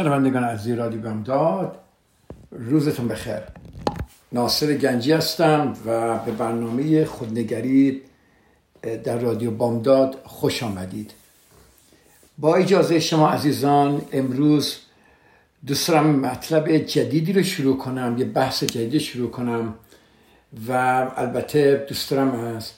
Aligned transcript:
شنوندگان 0.00 0.44
عزیز 0.44 0.74
رادیو 0.74 1.00
بامداد 1.00 1.78
روزتون 2.50 3.08
بخیر. 3.08 3.40
ناصر 4.32 4.74
گنجی 4.74 5.12
هستم 5.12 5.74
و 5.86 6.18
به 6.18 6.32
برنامه 6.32 7.04
خودنگری 7.04 8.02
در 9.04 9.18
رادیو 9.18 9.50
بامداد 9.50 10.16
خوش 10.24 10.62
آمدید. 10.62 11.12
با 12.38 12.56
اجازه 12.56 13.00
شما 13.00 13.28
عزیزان 13.28 14.02
امروز 14.12 14.76
دوست 15.66 15.88
دارم 15.88 16.06
مطلب 16.06 16.76
جدیدی 16.76 17.32
رو 17.32 17.42
شروع 17.42 17.78
کنم 17.78 18.16
یه 18.18 18.24
بحث 18.24 18.64
جدیدی 18.64 19.00
شروع 19.00 19.30
کنم 19.30 19.74
و 20.68 20.72
البته 21.16 21.86
دوست 21.88 22.10
دارم 22.10 22.30
از 22.30 22.70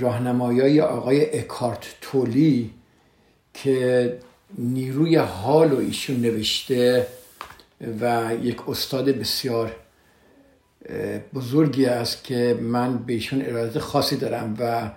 راهنمایی 0.00 0.80
آقای 0.80 1.38
اکارت 1.38 1.86
تولی 2.00 2.70
که 3.54 4.18
نیروی 4.58 5.16
حال 5.16 5.72
و 5.72 5.78
ایشون 5.78 6.16
نوشته 6.16 7.06
و 8.00 8.30
یک 8.42 8.68
استاد 8.68 9.04
بسیار 9.04 9.76
بزرگی 11.34 11.86
است 11.86 12.24
که 12.24 12.58
من 12.62 12.98
به 12.98 13.12
ایشون 13.12 13.42
ارادت 13.42 13.78
خاصی 13.78 14.16
دارم 14.16 14.56
و 14.60 14.90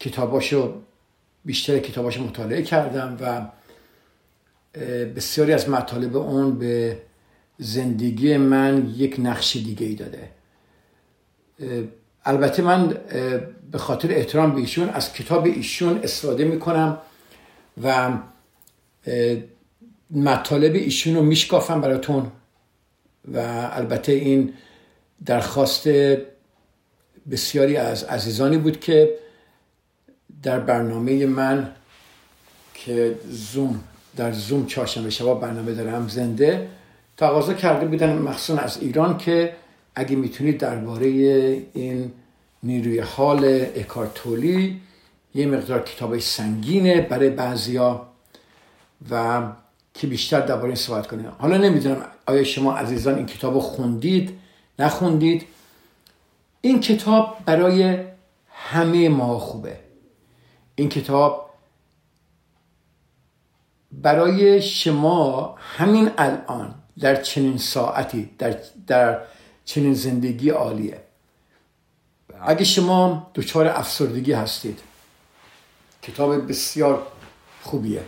کتاباشو 0.00 0.74
بیشتر 1.44 1.78
کتاباشو 1.78 2.24
مطالعه 2.24 2.62
کردم 2.62 3.16
و 3.20 3.46
بسیاری 5.04 5.52
از 5.52 5.68
مطالب 5.68 6.16
اون 6.16 6.58
به 6.58 6.98
زندگی 7.58 8.36
من 8.36 8.92
یک 8.96 9.16
نقش 9.18 9.56
دیگه 9.56 9.86
ای 9.86 9.94
داده 9.94 10.28
البته 12.24 12.62
من 12.62 12.88
به 13.70 13.78
خاطر 13.78 14.10
احترام 14.10 14.54
به 14.54 14.60
ایشون 14.60 14.88
از 14.88 15.12
کتاب 15.12 15.44
ایشون 15.44 15.98
استفاده 16.02 16.44
می‌کنم. 16.44 16.98
و 17.82 18.12
مطالب 20.10 20.74
ایشون 20.74 21.14
رو 21.14 21.22
میشکافم 21.22 21.80
براتون. 21.80 22.32
و 23.32 23.38
البته 23.72 24.12
این 24.12 24.52
درخواست 25.26 25.88
بسیاری 27.30 27.76
از 27.76 28.04
عزیزانی 28.04 28.58
بود 28.58 28.80
که 28.80 29.14
در 30.42 30.60
برنامه 30.60 31.26
من 31.26 31.70
که 32.74 33.18
زوم 33.30 33.80
در 34.16 34.32
زوم 34.32 34.66
چهارشنبه 34.66 35.10
شبا 35.10 35.34
برنامه 35.34 35.72
دارم 35.72 36.08
زنده 36.08 36.68
تقاضا 37.16 37.54
کرده 37.54 37.86
بودن 37.86 38.18
مخصوصا 38.18 38.60
از 38.60 38.78
ایران 38.82 39.18
که 39.18 39.52
اگه 39.94 40.16
می‌تونید 40.16 40.58
درباره 40.58 41.06
این 41.74 42.12
نیروی 42.62 42.98
حال 42.98 43.44
اکارتولی 43.76 44.80
یه 45.34 45.46
مقدار 45.46 45.82
کتاب 45.82 46.18
سنگینه 46.18 47.00
برای 47.00 47.30
بعضیا 47.30 48.06
و 49.10 49.42
که 49.94 50.06
بیشتر 50.06 50.40
درباره 50.40 50.66
این 50.66 50.74
صحبت 50.74 51.06
کنیم 51.06 51.32
حالا 51.38 51.56
نمی‌دونم 51.56 52.06
آیا 52.26 52.44
شما 52.44 52.76
عزیزان 52.76 53.14
این 53.14 53.26
کتاب 53.26 53.54
رو 53.54 53.60
خوندید 53.60 54.38
نخوندید؟ 54.78 55.46
این 56.60 56.80
کتاب 56.80 57.36
برای 57.46 57.98
همه 58.48 59.08
ما 59.08 59.38
خوبه. 59.38 59.80
این 60.74 60.88
کتاب 60.88 61.50
برای 63.92 64.62
شما 64.62 65.54
همین 65.58 66.10
الان 66.18 66.74
در 66.98 67.22
چنین 67.22 67.58
ساعتی 67.58 68.30
در, 68.38 68.56
در 68.86 69.20
چنین 69.64 69.94
زندگی 69.94 70.50
عالیه. 70.50 71.00
اگه 72.40 72.64
شما 72.64 73.30
دچار 73.34 73.68
افسردگی 73.68 74.32
هستید 74.32 74.93
کتاب 76.06 76.48
بسیار 76.48 77.06
خوبیه. 77.62 78.02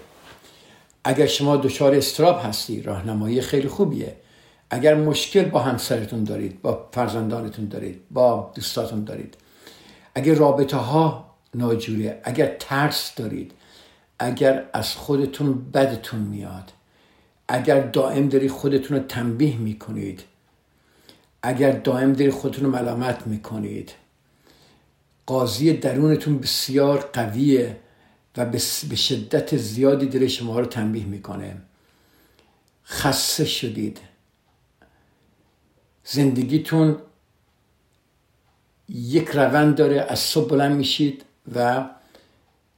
اگر 1.04 1.26
شما 1.26 1.56
دچار 1.56 1.94
استراب 1.94 2.40
هستی 2.44 2.82
راهنمایی 2.82 3.40
خیلی 3.40 3.68
خوبیه. 3.68 4.16
اگر 4.70 4.94
مشکل 4.94 5.44
با 5.44 5.60
همسرتون 5.60 6.24
دارید 6.24 6.62
با 6.62 6.88
فرزندانتون 6.92 7.68
دارید 7.68 8.02
با 8.10 8.52
دوستاتون 8.54 9.04
دارید 9.04 9.36
اگر 10.14 10.34
رابطه 10.34 10.76
ها 10.76 11.34
ناجوریه 11.54 12.20
اگر 12.24 12.56
ترس 12.58 13.12
دارید 13.16 13.52
اگر 14.18 14.64
از 14.72 14.94
خودتون 14.94 15.70
بدتون 15.70 16.20
میاد 16.20 16.72
اگر 17.48 17.80
دائم 17.80 18.28
داری 18.28 18.48
خودتون 18.48 18.96
رو 18.96 19.02
تنبیه 19.02 19.56
می‌کنید 19.56 20.22
اگر 21.42 21.72
دائم 21.72 22.12
داری 22.12 22.30
خودتون 22.30 22.64
رو 22.64 22.70
ملامت 22.70 23.26
می‌کنید 23.26 23.92
قاضی 25.26 25.72
درونتون 25.72 26.38
بسیار 26.38 27.10
قویه. 27.12 27.76
و 28.36 28.46
به 28.88 28.96
شدت 28.96 29.56
زیادی 29.56 30.06
دل 30.06 30.26
شما 30.26 30.60
رو 30.60 30.66
تنبیه 30.66 31.04
می‌کنه. 31.04 31.56
خسته 32.86 33.44
شدید. 33.44 34.00
زندگیتون 36.04 36.98
یک 38.88 39.28
روند 39.28 39.76
داره 39.76 40.06
از 40.08 40.18
صبح 40.18 40.48
بلند 40.48 40.76
میشید 40.76 41.24
و 41.54 41.88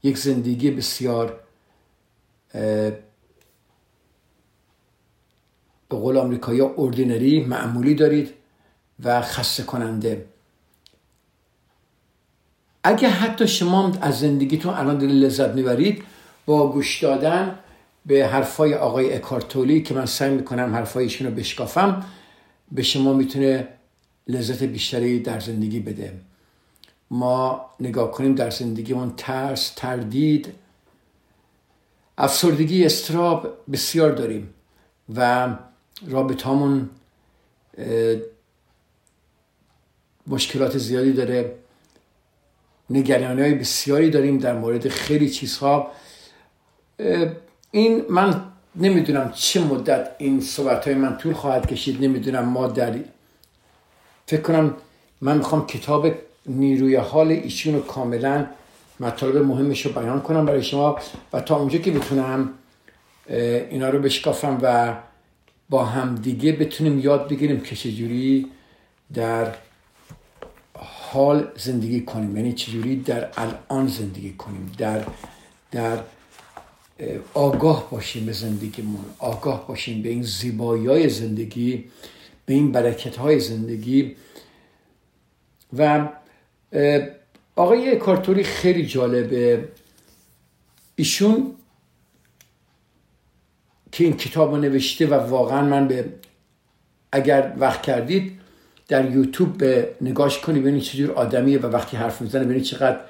یک 0.03 0.19
زندگی 0.19 0.71
بسیار 0.71 1.41
به 2.53 3.03
قول 5.89 6.17
آمریکایی 6.17 6.61
اردینری 6.61 7.45
معمولی 7.45 7.95
دارید 7.95 8.35
و 9.05 9.23
خسته 9.23 9.63
کننده. 9.63 10.27
اگه 12.85 13.09
حتی 13.09 13.49
شما 13.49 13.93
از 14.01 14.21
زندگیتون 14.21 14.75
الان 14.75 14.99
دل 14.99 15.07
لذت 15.07 15.55
می‌برید 15.55 16.03
با 16.47 16.73
گوش 16.73 17.03
دادن 17.03 17.59
به 18.07 18.27
حرفای 18.27 18.75
آقای 18.75 19.15
اکارتولی 19.15 19.83
که 19.83 19.95
من 19.95 20.07
سعی 20.07 20.31
می‌کنم 20.31 20.75
حرفایشون 20.75 21.27
رو 21.27 21.35
بشکافم 21.35 22.05
به 22.73 22.83
شما 22.83 23.13
می‌تونه 23.13 23.69
لذت 24.29 24.63
بیشتری 24.63 25.21
در 25.21 25.41
زندگی 25.41 25.81
بده. 25.81 26.13
ما 27.11 27.71
نگاه 27.81 28.11
کنیم 28.11 28.35
در 28.35 28.51
زندگیمون 28.51 29.13
ترس 29.17 29.73
تردید 29.77 30.53
افسردگی 32.19 32.85
استراب 32.85 33.57
بسیار 33.73 34.13
داریم 34.13 34.55
و 35.15 35.49
رابطامون 36.07 36.91
مشکلات 40.27 40.79
زیادی 40.79 41.13
داره. 41.13 41.55
نگرانی 42.91 43.41
های 43.41 43.55
بسیاری 43.55 44.11
داریم 44.11 44.39
در 44.39 44.55
مورد 44.55 44.89
خیلی 44.89 45.31
چیزها. 45.31 45.93
این 47.71 48.03
من 48.11 48.43
نمی‌دونم 48.77 49.33
چه 49.35 49.65
مدت 49.65 50.11
این 50.19 50.41
صحبت 50.41 50.87
های 50.87 50.95
من 50.95 51.17
طول 51.17 51.33
خواهد 51.33 51.67
کشید 51.67 52.05
نمی‌دونم 52.05 52.45
ما 52.45 52.67
در 52.67 52.95
فکر 54.27 54.41
کنم 54.41 54.75
من 55.21 55.37
می‌خوام 55.37 55.67
کتاب 55.67 56.13
نیروی 56.47 56.97
حال 56.97 57.29
ایشون 57.29 57.75
رو 57.75 57.81
کاملا 57.81 58.47
مطالب 59.01 59.37
مهمش 59.37 59.87
رو 59.87 59.93
بیان 59.93 60.21
کنم 60.21 60.47
برای 60.47 60.63
شما 60.63 60.99
و 61.33 61.41
تا 61.41 61.57
اونجا 61.57 61.79
که 61.79 61.91
بتونم 61.91 62.51
اینا 63.71 63.89
رو 63.89 63.99
بشکافم 63.99 64.59
و 64.63 64.97
با 65.71 65.85
هم 65.85 66.15
دیگه 66.15 66.53
بتونیم 66.53 66.99
یاد 66.99 67.29
بگیریم 67.29 67.61
که 67.61 67.77
چجوری 67.77 68.47
در 69.15 69.55
حال 71.13 71.53
زندگی 71.57 72.01
کنیم. 72.01 72.37
یعنی 72.37 72.53
چجوری 72.53 72.97
در 72.97 73.29
الان 73.37 73.89
زندگی 73.89 74.33
کنیم؟ 74.33 74.73
در 74.79 75.05
در 75.71 75.99
آگاه 77.35 77.91
باشیم 77.91 78.27
به 78.27 78.33
زندگیمون. 78.33 79.05
آگاه 79.19 79.67
باشیم 79.67 80.03
به 80.03 80.09
این 80.09 80.23
زیبایی 80.23 80.87
های 80.87 81.09
زندگی 81.09 81.85
به 82.47 82.55
این 82.55 82.73
برکت 82.73 83.17
های 83.17 83.41
زندگی. 83.41 84.17
و 85.79 86.09
آقای 87.57 87.97
کارتوری 87.97 88.45
خیلی 88.45 88.87
جالبه. 88.87 89.69
ایشون 90.97 91.55
که 93.93 94.05
این 94.05 94.17
کتاب 94.17 94.51
رو 94.51 94.57
نوشته 94.57 95.07
و 95.07 95.15
واقعا 95.15 95.63
من 95.63 95.89
به 95.89 96.13
اگر 97.13 97.53
وقت 97.59 97.83
کردید 97.83 98.38
در 98.89 99.11
یوتیوب 99.11 99.59
به 99.59 99.95
نگاش 100.01 100.41
کنی 100.41 100.61
ببینید 100.61 100.83
چجور 100.83 101.13
آدمیه 101.13 101.59
و 101.59 101.67
وقتی 101.67 101.97
حرف 101.97 102.21
می‌زنه 102.21 102.45
ببینید 102.45 102.63
چقدر 102.63 103.01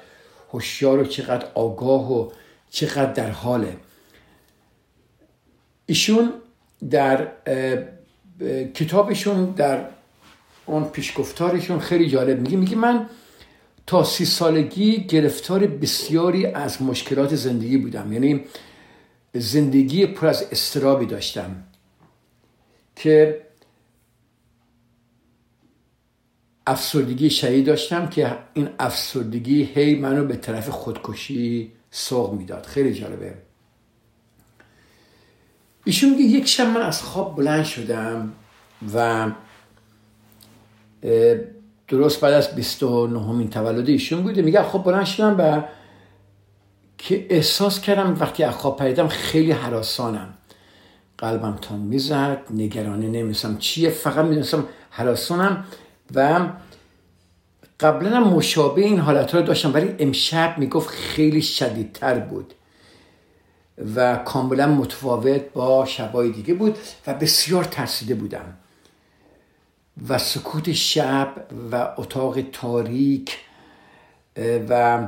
هوشیار 0.51 0.99
و 0.99 1.05
چقدر 1.05 1.47
آگاه 1.55 2.13
و 2.13 2.31
چقدر 2.69 3.13
در 3.13 3.29
حاله. 3.29 3.77
ایشون 5.85 6.33
در 6.89 7.27
کتابشون 8.73 9.45
در 9.45 9.85
اون 10.65 10.83
پیشگفتارشون 10.83 11.79
خیلی 11.79 12.09
جالب. 12.09 12.39
میگه 12.39 12.57
میگه 12.57 12.75
من 12.75 13.09
تا 13.87 14.03
سی 14.03 14.25
سالگی 14.25 14.97
گرفتار 15.03 15.67
بسیاری 15.67 16.45
از 16.45 16.81
مشکلات 16.81 17.35
زندگی 17.35 17.77
بودم. 17.77 18.13
یعنی 18.13 18.43
زندگی 19.33 20.05
پر 20.05 20.27
از 20.27 20.45
استرابی 20.51 21.05
داشتم 21.05 21.63
که 22.95 23.41
افسردگی 26.69 27.29
شدید 27.29 27.65
داشتم 27.65 28.07
که 28.07 28.37
این 28.53 28.69
افسردگی 28.79 29.63
هی 29.63 29.95
منو 29.95 30.25
به 30.25 30.35
طرف 30.35 30.69
خودکشی 30.69 31.71
سوق 31.91 32.33
می‌داد. 32.33 32.65
خیلی 32.65 32.93
جالبه. 32.93 33.33
ایشون 35.85 36.09
میگه 36.09 36.23
یک 36.23 36.47
شب 36.47 36.67
من 36.67 36.81
از 36.81 37.01
خواب 37.01 37.35
بلند 37.35 37.63
شدم 37.63 38.33
و 38.93 39.31
درست 41.87 42.21
بعد 42.21 42.33
از 42.33 42.55
29 42.55 43.19
همین 43.19 43.49
تولد 43.49 43.89
ایشون 43.89 44.23
بوده. 44.23 44.41
میگه 44.41 44.63
خب 44.63 44.83
بلند 44.83 45.05
شدم 45.05 45.35
و 45.39 45.63
که 46.97 47.27
احساس 47.29 47.81
کردم 47.81 48.17
وقتی 48.19 48.43
از 48.43 48.53
خواب 48.53 48.77
پریدم 48.77 49.07
خیلی 49.07 49.51
حراسانم. 49.51 50.33
قلبم 51.17 51.57
تان 51.61 51.79
می‌زد 51.79 52.41
نگرانه 52.51 53.07
نمیستم 53.07 53.57
چیه؟ 53.57 53.89
فقط 53.89 54.25
می‌دونستم 54.25 54.65
حراسانم. 54.89 55.65
و 56.15 56.49
قبلا 57.79 58.19
مشابه 58.19 58.81
این 58.81 58.99
حالت 58.99 59.35
رو 59.35 59.41
داشتم 59.41 59.73
ولی 59.73 59.95
امشب 59.99 60.57
می‌گفت 60.57 60.89
خیلی 60.89 61.41
شدیدتر 61.41 62.19
بود 62.19 62.53
و 63.95 64.15
کاملا 64.15 64.67
متفاوت 64.67 65.41
با 65.53 65.85
شبای 65.85 66.31
دیگه 66.31 66.53
بود 66.53 66.77
و 67.07 67.13
بسیار 67.13 67.63
ترسیده 67.63 68.15
بودم. 68.15 68.57
و 70.09 70.17
سکوت 70.17 70.71
شب 70.71 71.33
و 71.71 71.87
اتاق 71.97 72.41
تاریک 72.41 73.37
و 74.69 75.07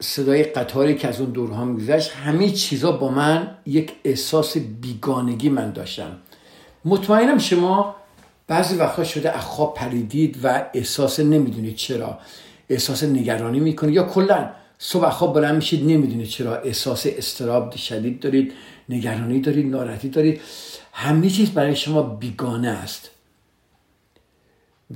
صدای 0.00 0.42
قطاری 0.42 0.94
که 0.94 1.08
از 1.08 1.20
اون 1.20 1.30
دورها 1.30 1.64
میگذشت 1.64 2.12
همه 2.12 2.50
چیزا 2.50 2.92
با 2.92 3.08
من 3.08 3.56
یک 3.66 3.92
احساس 4.04 4.56
بیگانگی 4.56 5.48
من 5.48 5.72
داشتم 5.72 6.16
مطمئنم 6.84 7.38
شما 7.38 7.96
بعضی 8.52 8.76
وقتا 8.76 9.04
شده 9.04 9.36
از 9.36 9.44
خواب 9.44 9.74
پریدید 9.74 10.38
و 10.44 10.64
احساس 10.74 11.20
نمی‌دونید 11.20 11.74
چرا. 11.74 12.18
احساس 12.68 13.04
نگرانی 13.04 13.60
می‌کنید. 13.60 13.94
یا 13.94 14.02
کلا 14.02 14.50
صبح 14.78 15.10
خواب 15.10 15.34
بلند 15.34 15.54
میشید 15.54 15.90
نمی‌دونید 15.90 16.26
چرا. 16.26 16.56
احساس 16.56 17.06
استراب 17.06 17.76
شدید 17.76 18.20
دارید 18.20 18.52
نگرانی 18.88 19.40
دارید 19.40 19.66
ناراحتی 19.66 20.08
دارید. 20.08 20.40
همه 20.92 21.30
چیز 21.30 21.50
برای 21.50 21.76
شما 21.76 22.02
بیگانه 22.02 22.68
است. 22.68 23.10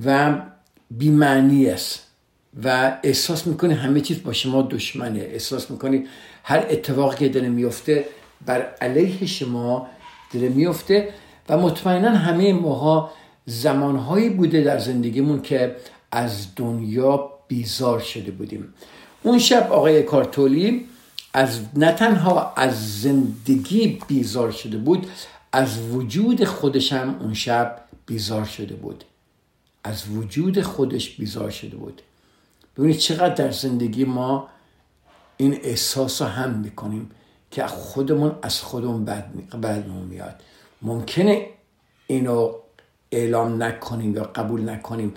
و 0.05 0.35
بیمعنی 0.91 1.69
است. 1.69 2.07
و 2.63 2.97
احساس 3.03 3.47
می‌کنی 3.47 3.73
همه 3.73 4.01
چیز 4.01 4.23
با 4.23 4.33
شما 4.33 4.61
دشمنه. 4.61 5.19
احساس 5.19 5.71
می‌کنی 5.71 6.07
هر 6.43 6.65
اتفاقی 6.69 7.17
که 7.17 7.29
داره 7.29 7.49
میفته 7.49 8.05
بر 8.45 8.61
علیه 8.81 9.25
شما 9.25 9.87
داره 10.33 10.49
میفته 10.49 11.13
و 11.49 11.57
مطمئنا 11.57 12.09
همه 12.09 12.53
ماها 12.53 13.11
زمانهایی 13.49 14.29
بوده 14.29 14.61
در 14.61 14.79
زندگیمون 14.79 15.41
که 15.41 15.75
از 16.11 16.47
دنیا 16.55 17.31
بیزار 17.47 17.99
شده 17.99 18.31
بودیم. 18.31 18.73
اون 19.23 19.39
شب 19.39 19.71
آقای 19.71 20.03
کارتولی 20.03 20.85
از 21.33 21.59
نه 21.73 21.91
تنها 21.91 22.53
از 22.53 23.01
زندگی 23.01 23.99
بیزار 24.07 24.51
شده 24.51 24.77
بود 24.77 25.07
از 25.51 25.79
وجود 25.79 26.43
خودش 26.43 26.93
هم 26.93 27.15
اون 27.19 27.33
شب 27.33 27.81
بیزار 28.05 28.45
شده 28.45 28.75
بود. 28.75 29.03
از 29.83 30.09
وجود 30.09 30.61
خودش 30.61 31.09
بیزار 31.09 31.49
شده 31.49 31.75
بود. 31.77 32.01
ببینید 32.77 32.97
چقدر 32.97 33.33
در 33.33 33.51
زندگی 33.51 34.05
ما 34.05 34.47
این 35.37 35.59
احساس 35.63 36.21
رو 36.21 36.27
هم 36.27 36.49
می‌کنیم 36.49 37.11
که 37.51 37.67
خودمون 37.67 38.35
از 38.41 38.61
خودمون 38.61 39.05
بد 39.05 39.85
میاد 40.09 40.41
ممکنه 40.81 41.45
اینو 42.07 42.53
اعلام 43.11 43.63
نکنیم 43.63 44.15
یا 44.15 44.23
قبول 44.23 44.69
نکنیم. 44.69 45.13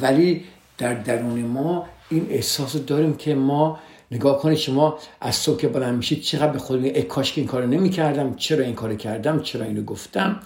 ولی 0.00 0.44
در 0.78 0.94
درون 0.94 1.40
ما 1.40 1.86
این 2.10 2.26
احساس 2.30 2.76
داریم 2.76 3.14
که 3.14 3.34
ما 3.34 3.78
نگاه 4.10 4.38
کنید 4.38 4.58
شما 4.58 4.98
از 5.20 5.34
صبح 5.34 5.56
که 5.56 5.68
بلند 5.68 5.96
میشید 5.96 6.20
چقدر 6.20 6.52
به 6.52 6.58
خود 6.58 6.84
ای 6.84 7.02
کاش 7.02 7.32
که 7.32 7.40
این 7.40 7.48
کارو 7.48 7.66
نمی‌کردم 7.66 8.34
چرا 8.34 8.64
این 8.64 8.74
کارو 8.74 8.94
کردم 8.94 9.40
چرا 9.40 9.64
اینو 9.64 9.82
گفتم؟ 9.82 10.40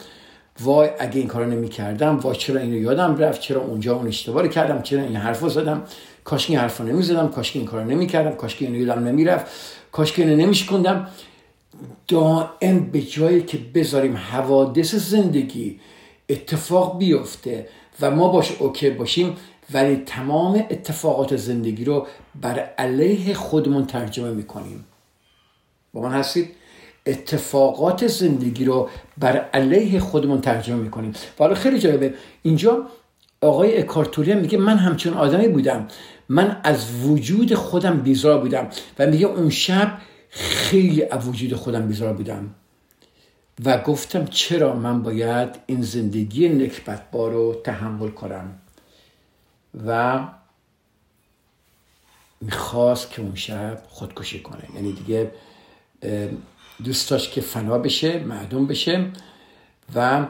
وای 0.60 0.90
اگه 0.98 1.18
این 1.18 1.28
کارو 1.28 1.50
نمی‌کردم 1.50 2.16
وای 2.16 2.36
چرا 2.36 2.60
اینو 2.60 2.76
یادم 2.76 3.16
رفت 3.16 3.40
چرا 3.40 3.60
اونجا 3.60 3.96
اون 3.96 4.08
اشتباه 4.08 4.48
کردم 4.48 4.82
چرا 4.82 5.02
این 5.02 5.16
حرفو 5.16 5.48
زدم؟ 5.48 5.82
کاش 6.24 6.50
این 6.50 6.58
حرفو 6.58 6.84
نمی‌زدم 6.84 7.28
کاش 7.28 7.52
که 7.52 7.58
این 7.58 7.68
کارو 7.68 7.84
نمی‌کردم 7.84 8.30
کاش 8.30 8.56
که 8.56 8.64
اینو 8.64 8.78
یادم 8.78 9.04
نمی‌رفت 9.04 9.46
کاش 9.92 10.12
که 10.12 10.22
اینو 10.22 10.36
نمیشکندم 10.36 11.08
دائم 12.08 12.80
به 12.80 13.02
جایی 13.02 13.42
که 13.42 13.58
بذاریم 13.74 14.16
حوادث 14.16 14.94
زندگی 14.94 15.80
اتفاق 16.28 16.98
بیفته 16.98 17.68
و 18.00 18.10
ما 18.10 18.28
باش 18.28 18.52
اوکی 18.58 18.90
باشیم 18.90 19.36
ولی 19.72 19.96
تمام 19.96 20.54
اتفاقات 20.70 21.36
زندگی 21.36 21.84
رو 21.84 22.06
بر 22.40 22.58
علیه 22.58 23.34
خودمون 23.34 23.86
ترجمه 23.86 24.30
می‌کنیم. 24.30 24.84
با 25.92 26.00
من 26.00 26.12
هستید؟ 26.12 26.50
اتفاقات 27.06 28.06
زندگی 28.06 28.64
رو 28.64 28.88
بر 29.18 29.36
علیه 29.36 30.00
خودمون 30.00 30.40
ترجمه 30.40 30.82
می‌کنیم. 30.82 31.10
و 31.10 31.16
حالا 31.38 31.54
خیلی 31.54 31.78
جالبه. 31.78 32.14
اینجا 32.42 32.86
آقای 33.40 33.78
اکارتوری 33.78 34.34
میگه 34.34 34.58
من 34.58 34.76
همچون 34.76 35.14
آدمی 35.14 35.48
بودم. 35.48 35.88
من 36.28 36.60
از 36.64 37.04
وجود 37.04 37.54
خودم 37.54 38.00
بیزار 38.00 38.40
بودم. 38.40 38.68
و 38.98 39.06
میگه 39.06 39.26
اون 39.26 39.50
شب 39.50 39.98
خیلی 40.30 41.02
از 41.02 41.28
وجود 41.28 41.54
خودم 41.54 41.88
بیزار 41.88 42.12
بودم. 42.12 42.54
و 43.64 43.78
گفتم 43.78 44.24
چرا 44.26 44.74
من 44.74 45.02
باید 45.02 45.48
این 45.66 45.82
زندگی 45.82 46.48
نکبتبار 46.48 47.32
رو 47.32 47.60
تحمل 47.64 48.08
کنم 48.08 48.58
و 49.86 50.20
می‌خواست 52.40 53.10
که 53.10 53.22
اون 53.22 53.34
شب 53.34 53.82
خودکشی 53.88 54.40
کنه. 54.42 54.62
یعنی 54.74 54.92
دیگه 54.92 55.32
دوست 56.84 57.10
داشت 57.10 57.32
که 57.32 57.40
فنا 57.40 57.78
بشه 57.78 58.18
معدوم 58.18 58.66
بشه 58.66 59.10
و 59.94 60.26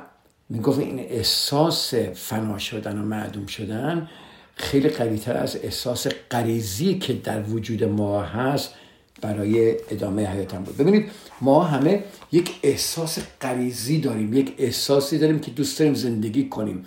می‌گفت 0.48 0.78
این 0.78 0.98
احساس 0.98 1.94
فنا 1.94 2.58
شدن 2.58 2.98
و 2.98 3.02
معدوم 3.04 3.46
شدن 3.46 4.08
خیلی 4.54 4.88
قویتر 4.88 5.36
از 5.36 5.56
احساس 5.56 6.06
غریزی 6.30 6.98
که 6.98 7.12
در 7.12 7.42
وجود 7.42 7.84
ما 7.84 8.22
هست 8.22 8.74
برای 9.22 9.76
ادامه 9.90 10.26
حیاتم 10.26 10.62
بود. 10.62 10.76
ببینید 10.76 11.10
ما 11.40 11.64
همه 11.64 12.04
یک 12.32 12.50
احساس 12.62 13.18
غریزی 13.40 14.00
داریم 14.00 14.34
یک 14.34 14.54
احساسی 14.58 15.18
داریم 15.18 15.38
که 15.38 15.50
دوست 15.50 15.78
داریم 15.78 15.94
زندگی 15.94 16.48
کنیم. 16.48 16.86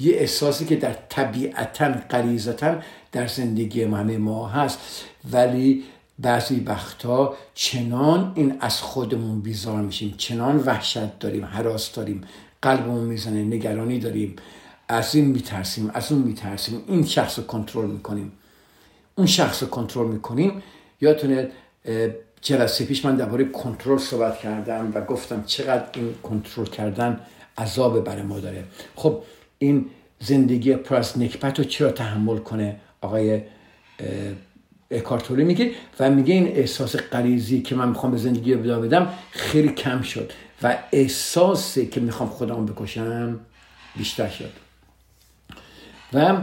یه 0.00 0.14
احساسی 0.14 0.64
که 0.64 0.76
در 0.76 0.96
طبیعتا 1.08 1.92
غریزتا 2.10 2.76
در 3.12 3.26
زندگی 3.26 3.82
همه 3.82 4.18
ما 4.18 4.48
هست. 4.48 4.78
ولی 5.32 5.84
بعضی 6.18 6.60
وقتا 6.60 7.36
چنان 7.54 8.32
این 8.34 8.56
از 8.60 8.80
خودمون 8.80 9.40
بیزار 9.40 9.82
میشیم 9.82 10.14
چنان 10.18 10.56
وحشت 10.56 11.18
داریم 11.18 11.44
حراس 11.44 11.92
داریم 11.92 12.24
قلبمون 12.62 13.04
می‌زنه 13.04 13.44
نگرانی 13.44 13.98
داریم. 13.98 14.36
از 14.88 15.14
این 15.14 15.24
میترسیم 15.24 15.90
از 15.94 16.12
اون 16.12 16.22
میترسیم. 16.22 16.82
این 16.86 17.06
شخص 17.06 17.38
رو 17.38 17.44
کنترل 17.44 17.90
می‌کنیم. 17.90 18.32
اون 19.14 19.26
شخص 19.26 19.62
رو 19.62 19.68
کنترل 19.68 20.08
می‌کنیم. 20.08 20.62
یادتونه 21.00 21.50
جلسه 22.42 22.84
پیش 22.84 23.04
من 23.04 23.16
درباره 23.16 23.44
کنترل 23.44 23.98
صحبت 23.98 24.38
کردم 24.38 24.92
و 24.94 25.00
گفتم 25.00 25.44
چقدر 25.46 25.84
این 25.94 26.14
کنترل 26.22 26.66
کردن 26.66 27.20
عذاب 27.58 28.04
برای 28.04 28.22
ما 28.22 28.40
داره. 28.40 28.64
خب 28.96 29.22
این 29.58 29.86
زندگی 30.18 30.74
پر 30.74 30.96
از 30.96 31.18
نکبت 31.18 31.58
رو 31.58 31.64
چرا 31.64 31.92
تحمل 31.92 32.38
کنه؟ 32.38 32.76
آقای 33.00 33.42
اکارتوری 34.90 35.44
میگه 35.44 35.72
و 36.00 36.10
میگه 36.10 36.34
این 36.34 36.48
احساس 36.48 36.96
غریزی 36.96 37.62
که 37.62 37.74
من 37.74 37.88
می‌خوام 37.88 38.12
به 38.12 38.18
زندگی 38.18 38.54
رو 38.54 38.80
بدم 38.80 39.14
خیلی 39.30 39.68
کم 39.68 40.02
شد 40.02 40.32
و 40.62 40.78
احساسی 40.92 41.86
که 41.86 42.00
می‌خوام 42.00 42.28
خودم 42.28 42.66
بکشم 42.66 43.40
بیشتر 43.96 44.28
شد. 44.28 44.52
و 46.12 46.36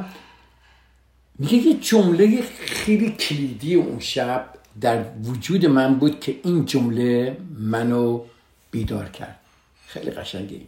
میگه 1.39 1.57
یه 1.57 1.73
جمله 1.73 2.41
خیلی 2.65 3.11
کلیدی 3.11 3.75
اون 3.75 3.99
شب 3.99 4.49
در 4.81 5.05
وجود 5.23 5.65
من 5.65 5.95
بود 5.95 6.19
که 6.19 6.39
این 6.43 6.65
جمله 6.65 7.37
منو 7.59 8.23
بیدار 8.71 9.09
کرد. 9.09 9.39
خیلی 9.87 10.11
قشنگه. 10.11 10.61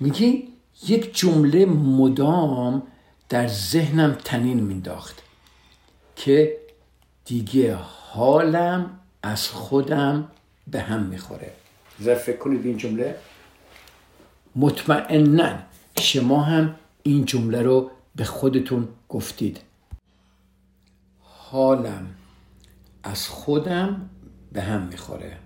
میگه 0.00 0.42
یک 0.86 1.16
جمله 1.16 1.66
مدام 1.66 2.82
در 3.28 3.48
ذهنم 3.48 4.18
تنین 4.24 4.60
مینداخت 4.60 5.22
که 6.16 6.56
دیگه 7.24 7.74
حالم 8.12 9.00
از 9.22 9.48
خودم 9.48 10.28
به 10.66 10.80
هم 10.80 11.02
می‌خوره. 11.02 11.52
زر 11.98 12.14
فکر 12.14 12.36
کنید 12.36 12.66
این 12.66 12.76
جمله؟ 12.76 13.16
مطمئنا 14.56 15.58
شما 16.00 16.42
هم 16.42 16.74
این 17.02 17.24
جمله 17.24 17.62
رو 17.62 17.90
به 18.16 18.24
خودتون 18.24 18.88
گفتید. 19.08 19.60
حالم 21.50 22.06
از 23.02 23.28
خودم 23.28 24.10
به 24.52 24.62
هم 24.62 24.82
می‌خوره. 24.82 25.36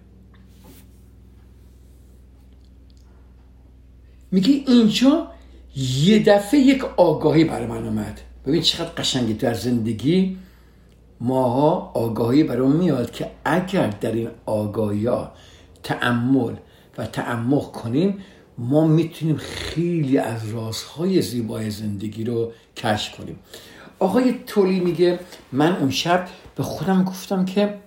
میگه 4.30 4.50
اینجا 4.66 5.30
یه 5.76 6.24
دفعه 6.24 6.60
یک 6.60 6.84
آگاهی 6.84 7.44
برای 7.44 7.66
من 7.66 7.84
اومد. 7.84 8.20
ببین 8.46 8.62
چقدر 8.62 8.90
قشنگی 8.90 9.34
در 9.34 9.54
زندگی 9.54 10.38
ماها 11.20 11.92
آگاهی 11.94 12.44
برای 12.44 12.68
میاد 12.68 13.10
که 13.10 13.30
اگر 13.44 13.86
در 13.86 14.12
این 14.12 14.28
آگاهی 14.46 15.06
ها 15.06 15.32
تعمل 15.82 16.54
و 16.98 17.06
تعمق 17.06 17.72
کنیم 17.72 18.18
ما 18.58 18.86
می‌تونیم 18.86 19.36
خیلی 19.36 20.18
از 20.18 20.48
رازهای 20.48 21.22
زیبای 21.22 21.70
زندگی 21.70 22.24
رو 22.24 22.52
کشف 22.76 23.16
کنیم. 23.16 23.38
آقای 23.98 24.34
تولی 24.46 24.80
میگه 24.80 25.20
من 25.52 25.76
اون 25.76 25.90
شب 25.90 26.28
به 26.56 26.62
خودم 26.62 27.04
گفتم 27.04 27.44
که 27.44 27.78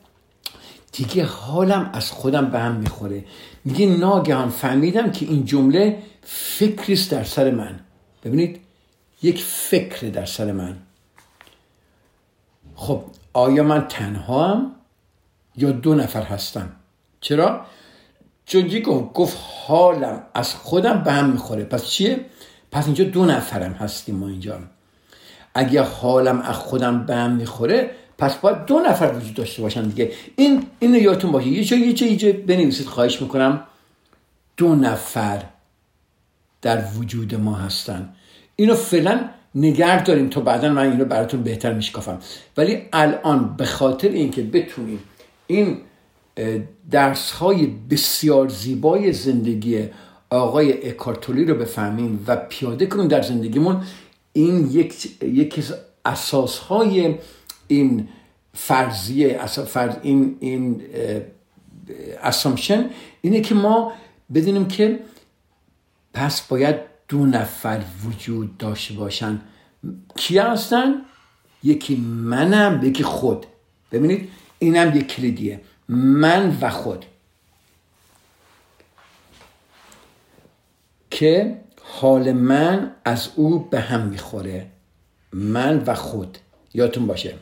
دیگه 0.91 1.25
حالم 1.25 1.89
از 1.93 2.11
خودم 2.11 2.45
به 2.45 2.59
هم 2.59 2.75
می‌خوره. 2.75 3.25
میگه 3.65 3.85
ناگهان 3.85 4.49
فهمیدم 4.49 5.11
که 5.11 5.25
این 5.25 5.45
جمله 5.45 6.03
فکریست 6.23 7.11
در 7.11 7.23
سر 7.23 7.51
من. 7.51 7.79
ببینید 8.23 8.61
یک 9.21 9.43
فکر 9.43 10.07
در 10.09 10.25
سر 10.25 10.51
من. 10.51 10.77
خب 12.75 13.03
آیا 13.33 13.63
من 13.63 13.87
تنها 13.87 14.47
هم 14.47 14.71
یا 15.55 15.71
دو 15.71 15.95
نفر 15.95 16.23
هستم؟ 16.23 16.71
چرا؟ 17.21 17.65
چون 18.45 18.79
گفت؟ 18.79 19.13
گفت 19.13 19.37
حالم 19.67 20.23
از 20.33 20.55
خودم 20.55 21.03
به 21.03 21.11
هم 21.11 21.29
می‌خوره. 21.29 21.63
پس 21.63 21.85
چیه؟ 21.85 22.25
پس 22.71 22.85
اینجا 22.85 23.03
دو 23.03 23.25
نفرم 23.25 23.73
هستیم 23.73 24.15
ما 24.15 24.27
اینجا. 24.27 24.59
اگه 25.57 25.81
حالم 25.81 26.41
از 26.41 26.55
خودم 26.55 27.05
به 27.05 27.27
می‌خوره 27.27 27.91
پس 28.17 28.35
باید 28.35 28.65
دو 28.65 28.79
نفر 28.79 29.13
وجود 29.17 29.33
داشته 29.33 29.61
باشن 29.61 29.83
دیگه. 29.83 30.11
این 30.35 30.63
اینو 30.79 30.97
یادتون 30.97 31.31
باشه. 31.31 31.47
یه 31.47 31.63
جا 31.63 31.77
یه 31.77 31.93
جا 31.93 32.07
یه 32.07 32.33
بنویسید 32.33 32.85
خواهش 32.85 33.21
می‌کنم. 33.21 33.63
دو 34.57 34.75
نفر 34.75 35.43
در 36.61 36.83
وجود 36.97 37.35
ما 37.35 37.55
هستن. 37.55 38.09
اینو 38.55 38.75
فعلا 38.75 39.19
نگرد 39.55 40.05
داریم 40.05 40.29
تا 40.29 40.41
بعدا 40.41 40.69
من 40.69 40.91
اینو 40.91 41.05
براتون 41.05 41.43
بهتر 41.43 41.73
میشکافم. 41.73 42.19
ولی 42.57 42.81
الان 42.93 43.55
به 43.57 43.65
خاطر 43.65 44.09
اینکه 44.09 44.41
بتونیم 44.41 44.99
این 45.47 45.77
درس 46.91 47.31
های 47.31 47.67
بسیار 47.89 48.47
زیبای 48.47 49.13
زندگی 49.13 49.89
آقای 50.29 50.89
اکارتولی 50.89 51.45
رو 51.45 51.55
بفهمیم 51.55 52.23
و 52.27 52.35
پیاده 52.35 52.85
کنیم 52.85 53.07
در 53.07 53.21
زندگیمون 53.21 53.83
این 54.37 54.71
یک 54.71 55.23
یکی 55.23 55.61
از 55.61 55.75
اساس 56.05 56.57
های 56.57 57.15
این 57.67 58.09
فرضیه 58.53 59.45
فرض 59.45 59.95
این 60.01 60.37
این 60.39 60.81
اسامشن 62.23 62.89
اینه 63.21 63.41
که 63.41 63.55
ما 63.55 63.91
بدونیم 64.33 64.67
که 64.67 64.99
پس 66.13 66.41
باید 66.41 66.75
دو 67.07 67.25
نفر 67.25 67.83
وجود 68.05 68.57
داشته 68.57 68.93
باشن. 68.93 69.41
کی 70.15 70.37
هستن؟ 70.37 71.01
یکی 71.63 71.95
منم 71.95 72.85
یکی 72.85 73.03
خود. 73.03 73.45
ببینید 73.91 74.29
اینم 74.59 74.97
یک 74.97 75.07
کلیدیه. 75.07 75.61
من 75.89 76.57
و 76.61 76.69
خود. 76.69 77.05
که 81.09 81.61
حال 81.89 82.31
من 82.31 82.91
از 83.05 83.29
او 83.35 83.59
به 83.59 83.79
هم 83.79 84.01
می‌خوره. 84.01 84.67
من 85.33 85.83
و 85.85 85.93
خود. 85.93 86.37
یادتون 86.73 87.07
باشه. 87.07 87.33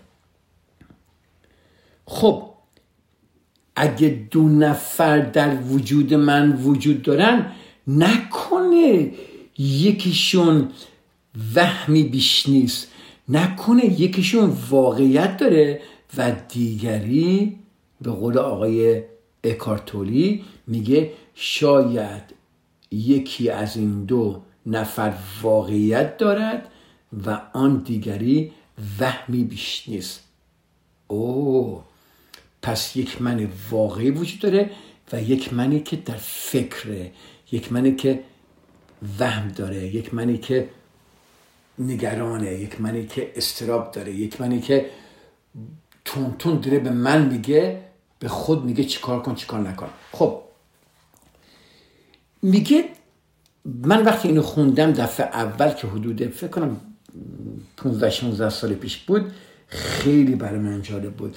خب 2.05 2.43
اگه 3.75 4.27
دو 4.31 4.49
نفر 4.49 5.19
در 5.19 5.55
وجود 5.55 6.13
من 6.13 6.51
وجود 6.51 7.01
دارن 7.01 7.51
نکنه 7.87 9.11
یکیشون 9.57 10.69
وهمی 11.55 12.03
بیش 12.03 12.49
نیست. 12.49 12.87
نکنه 13.29 14.01
یکیشون 14.01 14.57
واقعیت 14.69 15.37
داره 15.37 15.81
و 16.17 16.31
دیگری 16.49 17.59
به 18.01 18.11
قول 18.11 18.37
آقای 18.37 19.03
اکارتولی 19.43 20.43
میگه 20.67 21.11
شاید 21.35 22.35
یکی 22.91 23.49
از 23.49 23.77
این 23.77 24.05
دو 24.05 24.41
نفر 24.65 25.13
واقعیت 25.41 26.17
دارد 26.17 26.71
و 27.25 27.41
آن 27.53 27.77
دیگری 27.77 28.51
وهمی 28.99 29.43
بیش 29.43 29.83
نیست. 29.89 30.23
او 31.07 31.83
پس 32.61 32.95
یک 32.95 33.21
من 33.21 33.49
واقعی 33.69 34.11
وجود 34.11 34.39
داره 34.39 34.71
و 35.13 35.21
یک 35.21 35.53
منی 35.53 35.79
که 35.79 35.95
در 35.95 36.17
فکره 36.21 37.11
یک 37.51 37.71
منی 37.71 37.95
که 37.95 38.23
وهم 39.19 39.47
داره 39.47 39.95
یک 39.95 40.13
منی 40.13 40.37
که 40.37 40.69
نگرانه 41.79 42.53
یک 42.53 42.81
منی 42.81 43.05
که 43.05 43.31
استراب 43.35 43.91
داره 43.91 44.13
یک 44.13 44.41
منی 44.41 44.61
که 44.61 44.89
تون 46.05 46.35
تون 46.39 46.59
داره 46.59 46.79
به 46.79 46.89
من 46.89 47.25
میگه 47.25 47.81
به 48.19 48.27
خود 48.27 48.65
میگه 48.65 48.83
چیکار 48.83 49.21
کن 49.21 49.35
چیکار 49.35 49.59
نکن. 49.59 49.89
خب 50.11 50.41
میگه 52.45 52.83
من 53.65 54.03
وقتی 54.03 54.27
اینو 54.27 54.41
خوندم 54.41 54.91
دفعه 54.91 55.25
اول 55.25 55.69
که 55.69 55.87
حدود 55.87 56.27
فکر 56.27 56.47
کنم 56.47 56.77
15 57.77 58.09
16 58.09 58.49
سال 58.49 58.73
پیش 58.73 58.97
بود 58.97 59.31
خیلی 59.67 60.35
برای 60.35 60.59
من 60.59 60.81
جالب 60.81 61.13
بود. 61.13 61.35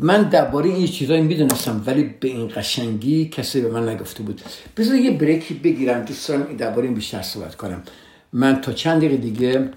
من 0.00 0.22
درباره 0.22 0.70
این 0.70 0.86
چیزایی 0.86 1.22
می‌دونستم 1.22 1.82
ولی 1.86 2.14
به 2.20 2.28
این 2.28 2.50
قشنگی 2.56 3.28
کسی 3.28 3.60
به 3.60 3.70
من 3.70 3.88
نگفته 3.88 4.22
بود. 4.22 4.40
بذار 4.76 4.96
یه 4.96 5.10
بریکی 5.10 5.54
بگیرم 5.54 6.04
دوست 6.04 6.28
دارم 6.28 6.56
درباره 6.56 6.84
این 6.84 6.94
بیشتر 6.94 7.22
صحبت 7.22 7.54
کنم. 7.54 7.82
من 8.32 8.60
تا 8.60 8.72
چند 8.72 8.98
دقیقه 8.98 9.16
دیگه 9.16 9.70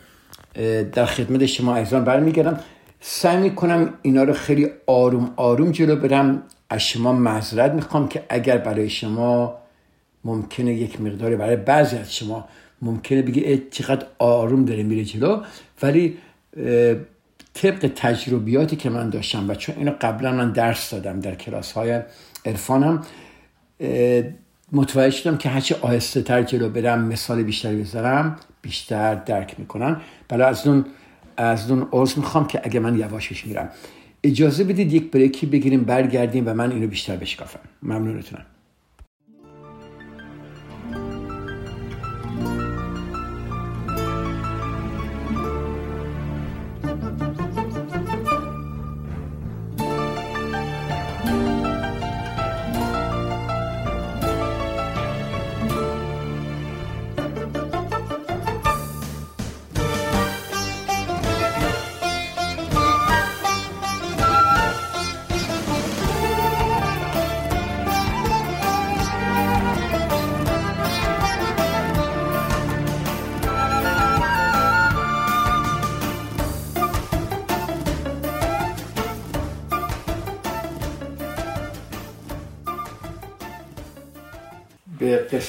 در 0.93 1.05
خدمت 1.05 1.45
شما 1.45 1.75
عزیزان 1.75 2.03
برمیگردم. 2.03 2.60
سعی 3.00 3.38
می‌کنم 3.38 3.93
اینا 4.01 4.24
رو 4.24 4.33
خیلی 4.33 4.69
آروم 4.88 5.33
آروم 5.36 5.71
جلو 5.71 5.95
برم. 5.95 6.43
از 6.69 6.81
شما 6.81 7.13
معذرت 7.13 7.71
می‌خوام 7.71 8.07
که 8.07 8.24
اگر 8.29 8.57
برای 8.57 8.89
شما 8.89 9.60
ممکنه 10.25 10.73
یک 10.73 11.01
مقداری 11.01 11.35
برای 11.35 11.55
بعضی 11.55 11.97
از 11.97 12.15
شما 12.15 12.47
ممکنه 12.81 13.21
بگی 13.21 13.61
چقدر 13.71 14.05
آروم 14.19 14.65
داره 14.65 14.83
میره 14.83 15.05
جلو 15.05 15.43
ولی 15.81 16.17
طبق 17.53 17.91
تجربیاتی 17.95 18.75
که 18.75 18.89
من 18.89 19.09
داشتم 19.09 19.49
و 19.49 19.55
چون 19.55 19.75
اینو 19.77 19.91
قبلا 20.01 20.31
من 20.31 20.51
درس 20.51 20.89
دادم 20.89 21.19
در 21.19 21.35
کلاس 21.35 21.71
های 21.71 22.01
عرفانم 22.45 23.01
متوجه 24.71 25.17
شدم 25.17 25.37
که 25.37 25.49
هرچی 25.49 25.73
آهسته 25.73 26.21
تر 26.21 26.43
جلو 26.43 26.69
برم 26.69 27.03
مثال 27.03 27.43
بیشتری 27.43 27.81
بذارم 27.81 28.35
بیشتر 28.61 29.15
درک 29.15 29.59
می‌کنن. 29.59 30.01
بلا 30.29 30.47
از 30.47 30.67
اون 30.67 30.85
از 31.37 31.71
اون 31.71 31.87
عرض 31.93 32.17
می‌خوام 32.17 32.47
که 32.47 32.61
اگه 32.63 32.79
من 32.79 32.99
یواشش 32.99 33.45
میرم. 33.45 33.69
اجازه 34.23 34.63
بدید 34.63 34.93
یک 34.93 35.11
بریکی 35.11 35.45
بگیریم 35.45 35.83
برگردیم 35.83 36.47
و 36.47 36.53
من 36.53 36.71
اینو 36.71 36.87
بیشتر 36.87 37.15
بشکافم. 37.15 37.59
ممنونتونم. 37.83 38.45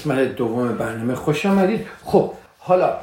قسمت 0.02 0.36
دوم 0.36 0.72
برنامه 0.72 1.14
خوش 1.14 1.46
آمدید. 1.46 1.80
خب 2.04 2.32
حالا 2.58 2.98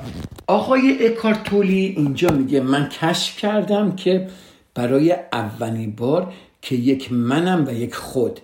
آقای 0.47 1.07
اکارتولی 1.07 1.93
اینجا 1.97 2.29
میگه 2.29 2.61
من 2.61 2.89
کشف 2.89 3.37
کردم 3.37 3.95
که 3.95 4.27
برای 4.75 5.15
اولین 5.33 5.91
بار 5.91 6.33
که 6.61 6.75
یک 6.75 7.11
منم 7.11 7.67
و 7.67 7.73
یک 7.73 7.95
خود 7.95 8.39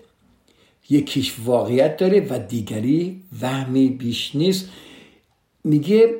یکیش 0.90 1.36
واقعیت 1.46 1.98
داره 1.98 2.28
و 2.30 2.40
دیگری 2.40 3.22
وهمی 3.42 3.90
بیش 3.90 4.36
نیست. 4.36 4.70
میگه 5.64 6.16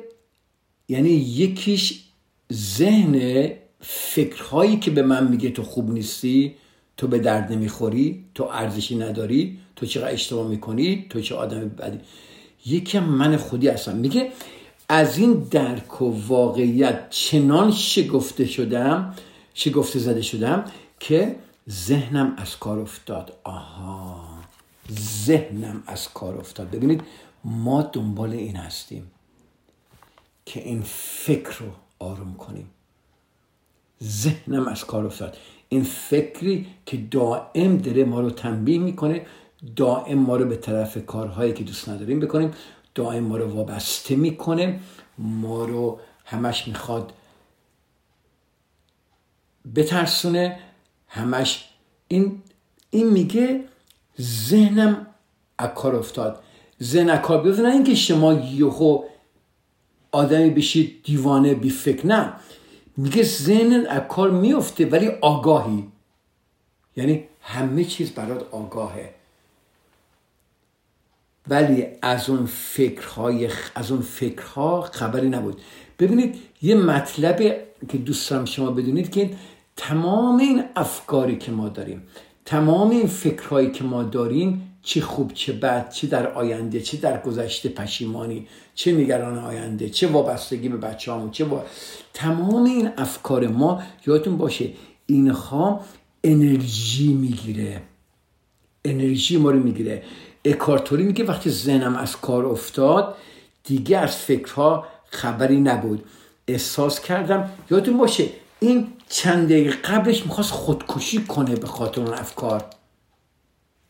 یعنی 0.88 1.10
یکیش 1.10 2.04
ذهن 2.52 3.50
فکرهایی 3.80 4.76
که 4.76 4.90
به 4.90 5.02
من 5.02 5.28
میگه 5.28 5.50
تو 5.50 5.62
خوب 5.62 5.90
نیستی 5.90 6.54
تو 6.96 7.06
به 7.06 7.18
درد 7.18 7.52
نمی‌خوری 7.52 8.24
تو 8.34 8.44
ارزشی 8.44 8.96
نداری 8.96 9.58
تو 9.76 9.86
چقدر 9.86 10.12
اشتباه 10.12 10.48
می‌کنی 10.48 11.06
تو 11.10 11.20
چه 11.20 11.34
آدم 11.34 11.68
بدی. 11.68 12.00
یکی 12.66 12.98
من 12.98 13.36
خودی 13.36 13.68
هستم. 13.68 13.96
میگه 13.96 14.32
از 14.88 15.18
این 15.18 15.32
درک 15.32 16.02
و 16.02 16.26
واقعیت 16.28 17.10
چنان 17.10 17.72
شگفته 17.72 18.46
شدم 18.46 19.14
شگفته 19.54 19.98
زده 19.98 20.22
شدم 20.22 20.64
که 21.00 21.36
ذهنم 21.70 22.34
از 22.36 22.58
کار 22.58 22.78
افتاد. 22.78 23.32
آها 23.44 24.26
ذهنم 25.24 25.82
از 25.86 26.12
کار 26.12 26.36
افتاد. 26.36 26.70
ببینید 26.70 27.02
ما 27.44 27.82
دنبال 27.82 28.30
این 28.30 28.56
هستیم 28.56 29.10
که 30.46 30.60
این 30.60 30.82
فکر 30.86 31.58
رو 31.58 31.66
آروم 31.98 32.34
کنیم. 32.34 32.70
ذهنم 34.02 34.68
از 34.68 34.84
کار 34.84 35.06
افتاد. 35.06 35.36
این 35.68 35.82
فکری 35.82 36.66
که 36.86 36.96
دائم 36.96 37.76
داره 37.76 38.04
ما 38.04 38.20
رو 38.20 38.30
تنبیه 38.30 38.78
می‌کنه 38.78 39.26
دائم 39.76 40.18
ما 40.18 40.36
رو 40.36 40.48
به 40.48 40.56
طرف 40.56 41.06
کارهایی 41.06 41.52
که 41.52 41.64
دوست 41.64 41.88
نداریم 41.88 42.20
بکنیم 42.20 42.50
دائم 42.94 43.24
ما 43.24 43.36
رو 43.36 43.48
وابسته 43.48 44.16
می‌کنه 44.16 44.80
ما 45.18 45.64
رو 45.64 46.00
همش 46.24 46.68
می‌خواد 46.68 47.12
بترسونه 49.74 50.58
همش 51.08 51.64
این 52.08 52.42
این 52.90 53.10
میگه 53.10 53.64
ذهنم 54.20 55.06
اکار 55.58 55.96
افتاد. 55.96 56.42
ذهن 56.82 57.10
اکار 57.10 57.42
بیفته 57.42 57.62
نه 57.62 57.72
اینکه 57.72 57.94
شما 57.94 58.32
یهو 58.32 59.04
آدمی 60.12 60.50
بشید 60.50 61.02
دیوانه 61.04 61.54
بی 61.54 61.70
فکر 61.70 62.06
نه. 62.06 62.32
میگه 62.96 63.22
ذهن 63.22 63.86
اکار 63.90 64.30
میفته 64.30 64.86
ولی 64.86 65.08
آگاهی. 65.08 65.88
یعنی 66.96 67.24
همه 67.40 67.84
چیز 67.84 68.10
برات 68.10 68.54
آگاهه. 68.54 69.14
ولی 71.48 71.86
از 72.02 72.30
اون 72.30 72.46
فکرهای 72.46 73.50
از 73.74 73.90
اون 73.90 74.00
فکرها 74.00 74.80
خبری 74.80 75.28
نبود. 75.28 75.60
ببینید 75.98 76.36
یه 76.62 76.74
مطلب 76.74 77.38
که 77.88 77.98
دوست 77.98 78.30
دارم 78.30 78.44
شما 78.44 78.70
بدونید 78.70 79.10
که 79.10 79.30
تمام 79.76 80.38
این 80.38 80.64
افکاری 80.76 81.38
که 81.38 81.52
ما 81.52 81.68
داریم 81.68 82.02
تمام 82.44 82.90
این 82.90 83.06
فکرهایی 83.06 83.70
که 83.70 83.84
ما 83.84 84.02
داریم 84.02 84.65
چه 84.86 85.00
خوب 85.00 85.32
چه 85.34 85.52
بد 85.52 85.90
چه 85.90 86.06
در 86.06 86.32
آینده 86.32 86.80
چه 86.80 86.96
در 86.96 87.20
گذشته 87.20 87.68
پشیمانی 87.68 88.46
چه 88.74 88.92
نگران 88.92 89.38
آینده 89.38 89.88
چه 89.88 90.06
وابستگی 90.06 90.68
به 90.68 90.76
بچه 90.76 91.12
همون 91.12 91.30
چه 91.30 91.44
با... 91.44 91.64
تمام 92.14 92.64
این 92.64 92.90
افکار 92.96 93.46
ما 93.46 93.82
یادتون 94.06 94.36
باشه 94.36 94.68
اینها 95.06 95.80
انرژی 96.24 97.12
می‌گیره. 97.12 97.82
انرژی 98.84 99.36
ما 99.36 99.50
رو 99.50 99.58
می‌گیره. 99.58 100.02
اکارتوری 100.44 101.02
میگه 101.02 101.24
وقتی 101.24 101.50
ذهنم 101.50 101.96
از 101.96 102.16
کار 102.16 102.46
افتاد 102.46 103.16
دیگه 103.64 103.98
از 103.98 104.16
فکرها 104.16 104.86
خبری 105.06 105.60
نبود. 105.60 106.04
احساس 106.48 107.00
کردم 107.00 107.50
یادتون 107.70 107.98
باشه 107.98 108.28
این 108.60 108.86
چند 109.08 109.48
دقیقه 109.48 109.70
قبلش 109.70 110.26
می‌خواست 110.26 110.50
خودکشی 110.50 111.24
کنه 111.24 111.56
به 111.56 111.66
خاطر 111.66 112.00
اون 112.00 112.14
افکار. 112.14 112.75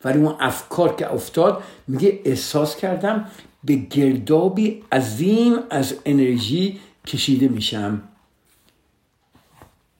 ولی 0.06 0.18
اون 0.18 0.36
افکار 0.40 0.96
که 0.96 1.12
افتاد 1.12 1.62
میگه 1.88 2.20
احساس 2.24 2.76
کردم 2.76 3.30
به 3.64 3.74
گردابی 3.74 4.84
عظیم 4.92 5.56
از 5.70 5.94
انرژی 6.04 6.80
کشیده 7.06 7.48
میشم. 7.48 8.02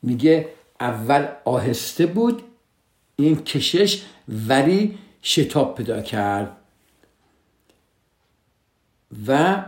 میگه 0.02 0.48
اول 0.80 1.26
آهسته 1.44 2.06
بود 2.06 2.42
این 3.16 3.36
کشش 3.36 4.02
ولی 4.28 4.98
شتاب 5.22 5.74
پیدا 5.74 6.00
کرد. 6.02 6.56
و 9.26 9.64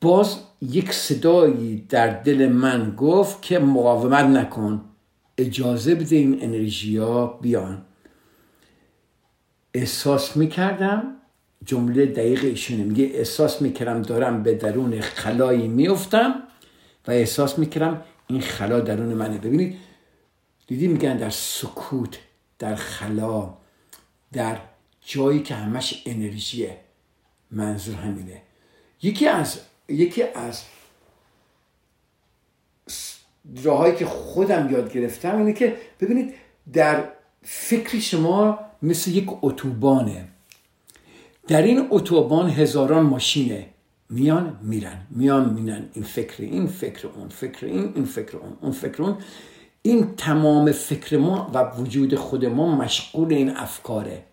باز 0.00 0.38
یک 0.62 0.92
صدایی 0.92 1.86
در 1.88 2.08
دل 2.22 2.48
من 2.48 2.94
گفت 2.96 3.42
که 3.42 3.58
مقاومت 3.58 4.24
نکن 4.24 4.84
اجازه 5.38 5.94
بده 5.94 6.16
این 6.16 6.42
انرژی 6.42 6.96
ها 6.96 7.26
بیان. 7.26 7.84
احساس 9.74 10.36
می‌کردم 10.36 11.14
جمله 11.64 12.06
دقیق 12.06 12.44
ایشونه 12.44 12.84
میگه 12.84 13.04
احساس 13.04 13.62
می‌کردم 13.62 14.02
دارم 14.02 14.42
به 14.42 14.54
درون 14.54 15.00
خلایی 15.00 15.68
میفتم 15.68 16.42
و 17.06 17.10
احساس 17.10 17.58
می‌کردم 17.58 18.02
این 18.26 18.40
خلا 18.40 18.80
درون 18.80 19.14
منه. 19.14 19.38
ببینید 19.38 19.76
دیدی 20.66 20.88
میگن 20.88 21.16
در 21.16 21.30
سکوت 21.30 22.18
در 22.58 22.74
خلا 22.74 23.54
در 24.32 24.58
جایی 25.00 25.42
که 25.42 25.54
همش 25.54 26.02
انرژیه 26.06 26.76
منظور 27.50 27.94
همینه. 27.94 28.42
یکی 29.02 29.26
از 29.26 29.60
یکی 29.88 30.22
از 30.22 30.62
راههایی 33.62 33.96
که 33.96 34.06
خودم 34.06 34.72
یاد 34.72 34.92
گرفتم 34.92 35.38
اینه 35.38 35.52
که 35.52 35.76
ببینید 36.00 36.34
در 36.72 37.08
فکر 37.42 37.98
شما 37.98 38.67
مثل 38.82 39.10
یک 39.10 39.28
اتوبانه. 39.42 40.28
در 41.48 41.62
این 41.62 41.88
اتوبان 41.90 42.50
هزاران 42.50 43.06
ماشینه. 43.06 43.66
میان 44.10 44.58
میرن. 44.62 45.06
میان 45.10 45.54
میرن. 45.54 45.88
این 45.94 46.04
فکر 46.04 46.42
این 46.42 46.66
فکر 46.66 47.08
اون 47.08 47.28
فکر 47.28 47.66
این 47.66 47.92
این 47.94 48.04
فکر 48.04 48.36
اون 48.36 48.52
اون 48.60 48.72
فکر 48.72 49.02
اون. 49.02 49.16
این 49.82 50.14
تمام 50.16 50.72
فکر 50.72 51.16
ما 51.16 51.50
و 51.54 51.70
وجود 51.78 52.14
خود 52.14 52.44
ما 52.44 52.76
مشغول 52.76 53.32
این 53.32 53.50
افکاره. 53.56 54.24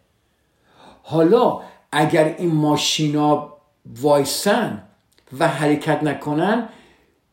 حالا 1.03 1.61
اگر 1.91 2.35
این 2.37 2.51
ماشینا 2.51 3.53
وایسن 4.01 4.83
و 5.39 5.47
حرکت 5.47 6.03
نکنن 6.03 6.69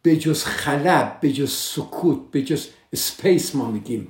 به 0.02 0.16
جز 0.16 0.44
خلب 0.44 1.20
به 1.20 1.32
جز 1.32 1.52
سکوت 1.52 2.30
به 2.30 2.42
جز 2.42 2.68
سپیس 2.94 3.54
ما 3.54 3.70
میگیم. 3.70 4.08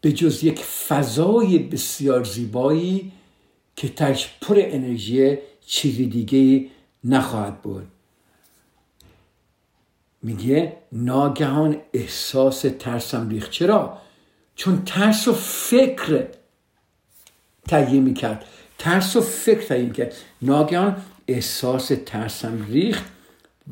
به 0.00 0.12
جز 0.12 0.44
یک 0.44 0.64
فضای 0.64 1.58
بسیار 1.58 2.24
زیبایی 2.24 3.12
که 3.76 3.88
تش 3.88 4.34
پر 4.40 4.54
انرژی 4.58 5.38
چیزی 5.66 6.06
دیگه 6.06 6.70
نخواهد 7.04 7.62
بود. 7.62 7.86
میگه 10.22 10.76
ناگهان 10.92 11.76
احساس 11.92 12.64
ترسم 12.78 13.28
ریخت. 13.28 13.50
چرا؟ 13.50 13.98
چون 14.54 14.82
ترس 14.84 15.28
و 15.28 15.32
فکر 15.32 16.26
تهیه 17.68 18.00
می‌کرد. 18.00 18.44
ترس 18.78 19.16
و 19.16 19.20
فکر 19.20 19.66
تهیه 19.66 19.86
می‌کرد 19.86 20.14
ناگهان 20.42 21.02
احساس 21.28 21.92
ترسم 22.06 22.66
ریخت 22.68 23.04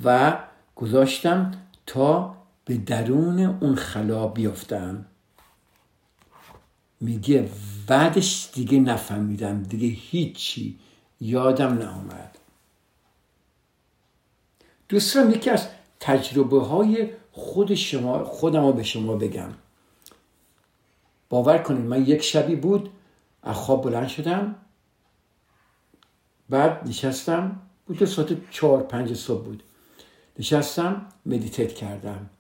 و 0.05 0.38
گذاشتم 0.77 1.53
تا 1.87 2.37
به 2.64 2.75
درون 2.77 3.41
اون 3.61 3.75
خلا 3.75 4.29
بیفتم. 4.29 5.07
میگه 7.01 7.51
بعدش 7.87 8.51
دیگه 8.55 8.81
نفهمیدم 8.81 9.63
دیگه 9.63 9.87
هیچی. 9.87 10.79
یادم 11.21 11.79
نامد 11.79 12.39
دوستان 14.89 15.31
یکی 15.31 15.51
از 15.51 15.69
تجربه 16.01 16.61
های 16.61 17.11
خود 17.33 17.75
شما 17.75 18.25
خودم 18.25 18.67
رو 18.67 18.73
به 18.73 18.83
شما 18.83 19.17
بگم. 19.17 19.55
باور 21.29 21.59
کنید 21.59 21.87
من 21.87 22.07
یک 22.07 22.23
شبی 22.23 22.57
بود 22.57 22.91
از 23.43 23.57
خواب 23.57 23.85
بلند 23.85 24.09
شدم. 24.09 24.55
بعد 26.49 26.89
نشستم 26.89 27.61
بود 27.87 28.05
ساعت 28.05 28.51
چهار 28.51 28.83
پنج 28.83 29.15
صبح 29.15 29.45
بود. 29.45 29.63
نشستم 30.39 31.07
مدیتیت 31.27 31.75
کردم. 31.75 32.31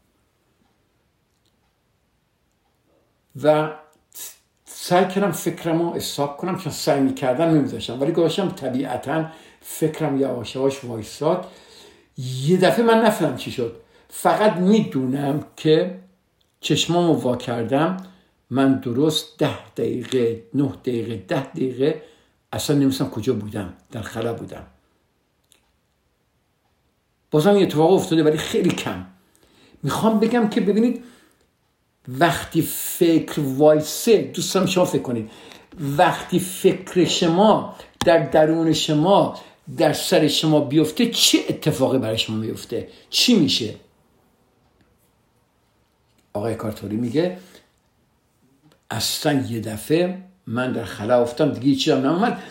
و 3.42 3.74
سعی 4.88 5.08
کردم 5.08 5.32
فکرم 5.32 5.82
رو 5.82 5.94
حساب 5.94 6.36
کنم 6.36 6.58
چون 6.58 6.72
سعی 6.72 7.00
می‌کردم 7.00 7.44
نمیذاشتم. 7.44 8.00
ولی 8.00 8.12
گذاشتم 8.12 8.48
طبیعتا 8.48 9.24
فکرم 9.60 10.20
یواش 10.20 10.56
یواش 10.56 10.84
وایساد. 10.84 11.46
یه 12.46 12.56
دفعه 12.56 12.84
من 12.84 13.04
نفهمم 13.04 13.36
چی 13.36 13.50
شد. 13.50 13.76
فقط 14.08 14.56
می‌دونم 14.56 15.44
که 15.56 15.98
چشمامو 16.60 17.12
وا 17.12 17.36
کردم. 17.36 17.96
من 18.50 18.74
درست 18.74 19.38
ده 19.38 19.70
دقیقه 19.76 20.42
نه 20.54 20.72
دقیقه 20.84 21.24
ده 21.28 21.44
دقیقه 21.44 22.02
اصلا 22.52 22.76
نمیستم 22.76 23.10
کجا 23.10 23.32
بودم. 23.32 23.74
در 23.92 24.02
خلا 24.02 24.34
بودم. 24.34 24.66
بازم 27.30 27.56
یه 27.56 27.62
اتفاق 27.62 27.92
افتاده 27.92 28.22
ولی 28.22 28.38
خیلی 28.38 28.70
کم. 28.70 29.06
می‌خوام 29.82 30.20
بگم 30.20 30.48
که 30.48 30.60
ببینید 30.60 31.04
وقتی 32.08 32.62
فکر 32.62 33.40
وایسه 33.40 34.22
دوستان 34.22 34.66
شما 34.66 34.84
فکر 34.84 35.02
کنید. 35.02 35.30
وقتی 35.80 36.40
فکر 36.40 37.04
شما 37.04 37.74
در 38.06 38.18
درون 38.18 38.72
شما 38.72 39.38
در 39.76 39.92
سر 39.92 40.28
شما 40.28 40.60
بیفته 40.60 41.10
چه 41.10 41.38
اتفاقی 41.48 41.98
برای 41.98 42.18
شما 42.18 42.36
میفته؟ 42.36 42.88
چی 43.10 43.34
میشه؟ 43.38 43.74
آقای 46.32 46.54
کارتوری 46.54 46.96
میگه 46.96 47.38
اصلا 48.90 49.32
یه 49.32 49.60
دفعه 49.60 50.22
من 50.46 50.72
در 50.72 50.84
خلا 50.84 51.22
افتم 51.22 51.52
دیگه 51.52 51.78
چیزی 51.78 51.90
هم 51.90 52.06
نمومد 52.06 52.42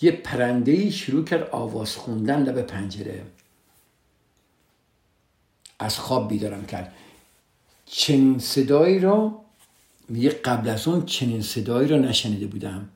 یه 0.00 0.12
پرنده 0.12 0.90
شروع 0.90 1.24
کرد 1.24 1.48
آواز 1.50 1.96
خوندن 1.96 2.42
لب 2.42 2.62
پنجره. 2.62 3.22
از 5.78 5.98
خواب 5.98 6.28
بیدارم 6.28 6.66
کرد. 6.66 6.92
چنین 7.94 8.38
صدایی 8.38 8.98
رو 8.98 9.44
میگه 10.08 10.30
قبل 10.30 10.68
از 10.68 10.88
اون 10.88 11.06
چنین 11.06 11.42
صدایی 11.42 11.88
رو 11.88 11.98
نشنیده 11.98 12.46
بودم. 12.46 12.88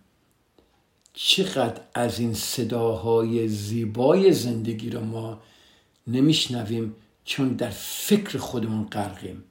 چقدر 1.13 1.81
از 1.95 2.19
این 2.19 2.35
صداهای 2.35 3.49
زیبای 3.49 4.33
زندگی 4.33 4.91
رو 4.91 5.05
ما 5.05 5.43
نمیشنویم 6.07 6.95
چون 7.25 7.49
در 7.49 7.71
فکر 7.71 8.39
خودمون 8.39 8.85
غرقیم. 8.87 9.45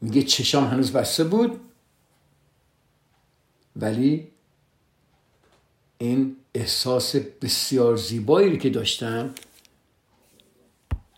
میگه 0.00 0.22
چشام 0.22 0.64
هنوز 0.64 0.92
بسته 0.92 1.24
بود 1.24 1.60
ولی 3.76 4.28
این 5.98 6.36
احساس 6.54 7.16
بسیار 7.16 7.96
زیبایی 7.96 8.58
که 8.58 8.70
داشتم 8.70 9.34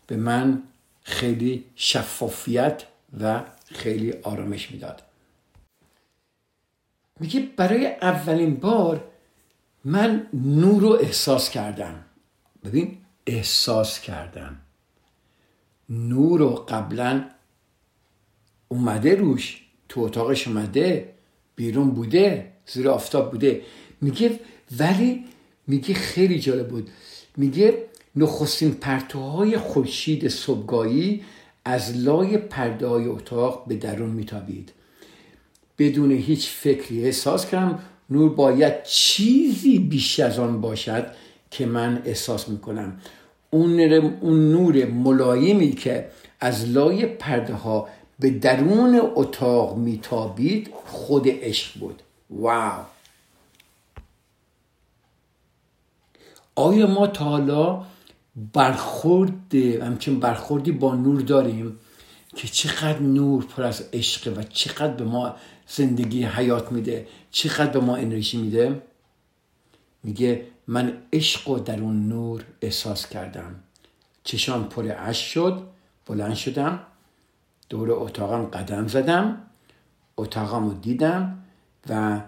به 0.09 0.15
من 0.15 0.63
خیلی 1.01 1.65
شفافیت 1.75 2.83
و 3.21 3.43
خیلی 3.65 4.11
آرامش 4.11 4.71
می‌داد. 4.71 5.01
میگه 7.19 7.39
برای 7.57 7.87
اولین 7.87 8.55
بار 8.55 9.03
من 9.85 10.27
نور 10.33 10.81
رو 10.81 10.89
احساس 10.89 11.49
کردم. 11.49 12.05
ببین 12.63 12.97
احساس 13.27 13.99
کردم. 13.99 14.57
نور 15.89 16.39
رو 16.39 16.49
قبلا 16.49 17.29
اومده 18.67 19.15
روش 19.15 19.65
تو 19.89 20.01
اتاقش 20.01 20.47
اومده 20.47 21.13
بیرون 21.55 21.91
بوده 21.91 22.53
زیر 22.65 22.89
آفتاب 22.89 23.31
بوده. 23.31 23.61
میگه 24.01 24.39
ولی 24.79 25.25
میگه 25.67 25.93
خیلی 25.93 26.39
جالب 26.39 26.67
بود. 26.67 26.89
میگه 27.37 27.89
نخستین 28.19 28.71
پرتوهای 28.71 29.57
خورشید 29.57 30.27
صبحگاهی 30.27 31.23
از 31.65 31.97
لای 31.97 32.37
پرده 32.37 32.87
های 32.87 33.05
اتاق 33.05 33.65
به 33.67 33.75
درون 33.75 34.09
میتابید. 34.09 34.71
بدون 35.77 36.11
هیچ 36.11 36.49
فکری 36.49 37.05
احساس 37.05 37.45
کردم 37.45 37.79
نور 38.09 38.29
باید 38.35 38.83
چیزی 38.83 39.79
بیش 39.79 40.19
از 40.19 40.39
آن 40.39 40.61
باشد 40.61 41.05
که 41.51 41.65
من 41.65 42.01
احساس 42.05 42.49
می‌کنم. 42.49 43.01
اون, 43.49 43.79
اون 44.21 44.51
نور 44.51 44.85
ملایمی 44.85 45.71
که 45.71 46.09
از 46.39 46.69
لای 46.69 47.05
پرده 47.05 47.53
ها 47.53 47.87
به 48.19 48.29
درون 48.29 49.01
اتاق 49.15 49.77
میتابید 49.77 50.69
خود 50.85 51.27
عشق 51.27 51.79
بود. 51.79 52.01
واو! 52.29 52.85
آیا 56.55 56.87
ما 56.87 57.07
تا 57.07 57.25
حالا 57.25 57.85
برخورد 58.53 59.55
همچنین 59.55 60.19
برخوردی 60.19 60.71
با 60.71 60.95
نور 60.95 61.21
داریم 61.21 61.79
که 62.35 62.47
چقدر 62.47 62.99
نور 62.99 63.45
پر 63.45 63.63
از 63.63 63.89
عشق 63.93 64.37
و 64.37 64.43
چقدر 64.43 64.93
به 64.93 65.03
ما 65.03 65.35
زندگی 65.67 66.23
حیات 66.23 66.71
میده 66.71 67.07
چقدر 67.31 67.71
به 67.71 67.79
ما 67.79 67.95
انرژی 67.95 68.37
میده. 68.37 68.81
میگه 70.03 70.45
من 70.67 70.97
عشق 71.13 71.49
و 71.49 71.59
در 71.59 71.79
اون 71.79 72.07
نور 72.07 72.45
احساس 72.61 73.07
کردم. 73.07 73.55
چشام 74.23 74.69
پر 74.69 74.91
عشق 74.91 75.25
شد 75.25 75.63
بلند 76.05 76.35
شدم 76.35 76.79
دور 77.69 77.91
اتاقم 77.91 78.45
قدم 78.45 78.87
زدم 78.87 79.41
اتاقم 80.17 80.65
رو 80.65 80.73
دیدم 80.73 81.43
و 81.89 82.21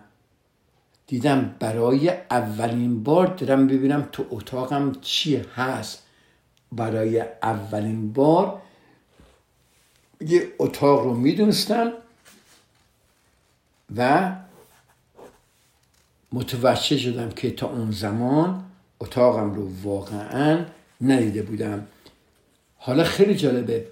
دیدم 1.12 1.56
برای 1.60 2.10
اولین 2.10 3.04
بار 3.04 3.28
دارم 3.28 3.68
ببینم 3.68 4.10
تو 4.12 4.26
اتاقم 4.30 4.92
چی 5.02 5.36
هست. 5.56 6.04
برای 6.72 7.24
اولین 7.44 8.14
بار 8.14 8.62
یه 10.22 10.48
اتاق 10.60 11.04
رو 11.04 11.14
می‌دونستم 11.14 11.92
و 13.96 14.32
متوجه 16.32 16.98
شدم 16.98 17.30
که 17.30 17.52
تا 17.52 17.68
اون 17.68 17.92
زمان 17.92 18.64
اتاقم 19.00 19.54
رو 19.54 19.70
واقعا 19.84 20.66
ندیده 21.02 21.42
بودم. 21.42 21.88
حالا 22.78 23.04
خیلی 23.04 23.36
جالبه 23.36 23.88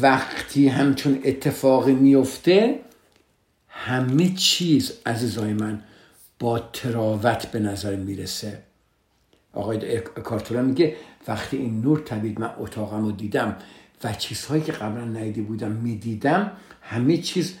وقتی 0.00 0.68
همچون 0.68 1.20
اتفاقی 1.24 1.92
میفته 1.92 2.80
همه 3.68 4.34
چیز 4.34 4.92
عزیزای 5.06 5.52
من 5.52 5.82
با 6.38 6.58
تراوت 6.58 7.46
به 7.46 7.58
نظر 7.58 7.96
می‌رسه. 7.96 8.62
آقای 9.52 10.00
کارتورا 10.00 10.62
میگه 10.62 10.96
وقتی 11.28 11.56
این 11.56 11.80
نور 11.80 11.98
تبید 11.98 12.40
من 12.40 12.50
اتاقم 12.58 13.04
رو 13.04 13.12
دیدم 13.12 13.56
و 14.04 14.12
چیزهایی 14.12 14.62
که 14.62 14.72
قبلا 14.72 15.04
ندیده 15.04 15.42
بودم 15.42 15.70
می‌دیدم 15.70 16.52
همه 16.82 17.18
چیز 17.18 17.54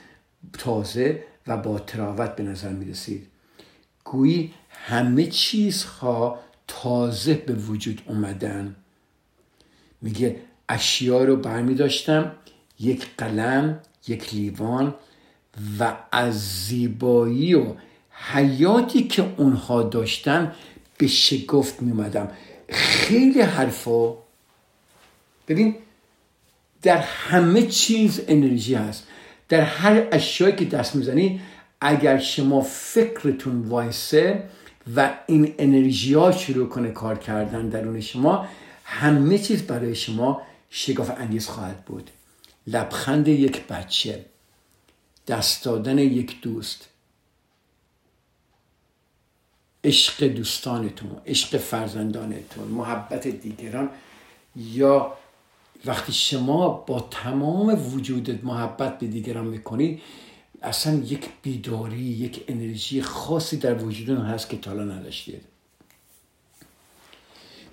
تازه 0.52 1.24
و 1.46 1.56
با 1.56 1.78
تراوت 1.78 2.36
به 2.36 2.42
نظر 2.42 2.72
می‌رسید. 2.72 3.26
گویی 4.04 4.54
همه 4.70 5.26
چیزها 5.26 6.38
تازه 6.68 7.34
به 7.34 7.54
وجود 7.54 8.02
اومدن. 8.06 8.76
میگه 10.02 10.36
اشیا 10.68 11.24
رو 11.24 11.36
برمی 11.36 11.74
داشتم 11.74 12.32
یک 12.80 13.06
قلم 13.18 13.80
یک 14.08 14.34
لیوان 14.34 14.94
و 15.78 15.96
از 16.12 16.66
زیبایی 16.66 17.54
و 17.54 17.74
حیاتی 18.32 19.02
که 19.02 19.26
اونها 19.36 19.82
داشتن 19.82 20.52
به 20.98 21.06
شگفت 21.06 21.82
می 21.82 21.92
اومدم 21.92 22.30
خیلی 22.68 23.40
حرفا 23.40 24.14
ببین 25.48 25.76
در 26.82 26.98
همه 26.98 27.62
چیز 27.62 28.20
انرژی 28.28 28.74
هست. 28.74 29.06
در 29.48 29.60
هر 29.60 30.06
اشیایی 30.12 30.56
که 30.56 30.64
دست 30.64 30.96
می‌زنی 30.96 31.40
اگر 31.80 32.18
شما 32.18 32.60
فکرتون 32.60 33.62
وایسه 33.62 34.42
و 34.96 35.14
این 35.26 35.54
انرژی 35.58 36.14
ها 36.14 36.32
شروع 36.32 36.68
کنه 36.68 36.90
کار 36.90 37.18
کردن 37.18 37.68
درون 37.68 38.00
شما 38.00 38.48
همه 38.84 39.38
چیز 39.38 39.62
برای 39.62 39.94
شما 39.94 40.42
شگاف 40.70 41.10
انگیز 41.18 41.46
خواهد 41.46 41.84
بود. 41.84 42.10
لبخند 42.66 43.28
یک 43.28 43.66
بچه 43.66 44.24
دست 45.28 45.64
دادن 45.64 45.98
یک 45.98 46.40
دوست 46.40 46.87
عشق 49.88 50.24
دوستانتون 50.24 51.10
عشق 51.26 51.56
فرزندانتون 51.56 52.68
محبت 52.68 53.28
دیگران. 53.28 53.90
یا 54.56 55.12
وقتی 55.84 56.12
شما 56.12 56.68
با 56.68 57.00
تمام 57.10 57.94
وجودت 57.94 58.44
محبت 58.44 58.98
به 58.98 59.06
دیگران 59.06 59.46
می‌کنی 59.46 60.00
اصلا 60.62 60.94
یک 60.94 61.28
بیداری 61.42 62.00
یک 62.00 62.44
انرژی 62.48 63.02
خاصی 63.02 63.56
در 63.56 63.84
وجودتون 63.84 64.26
هست 64.26 64.50
که 64.50 64.56
تالا 64.56 64.84
نداشتید. 64.84 65.42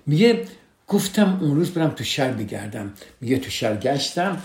میگه 0.06 0.44
گفتم 0.88 1.38
اون 1.42 1.56
روز 1.56 1.70
برم 1.70 1.90
تو 1.90 2.04
شهر 2.04 2.32
بگردم. 2.32 2.92
میگه 3.20 3.38
تو 3.38 3.50
شهر 3.50 3.76
گشتم 3.76 4.42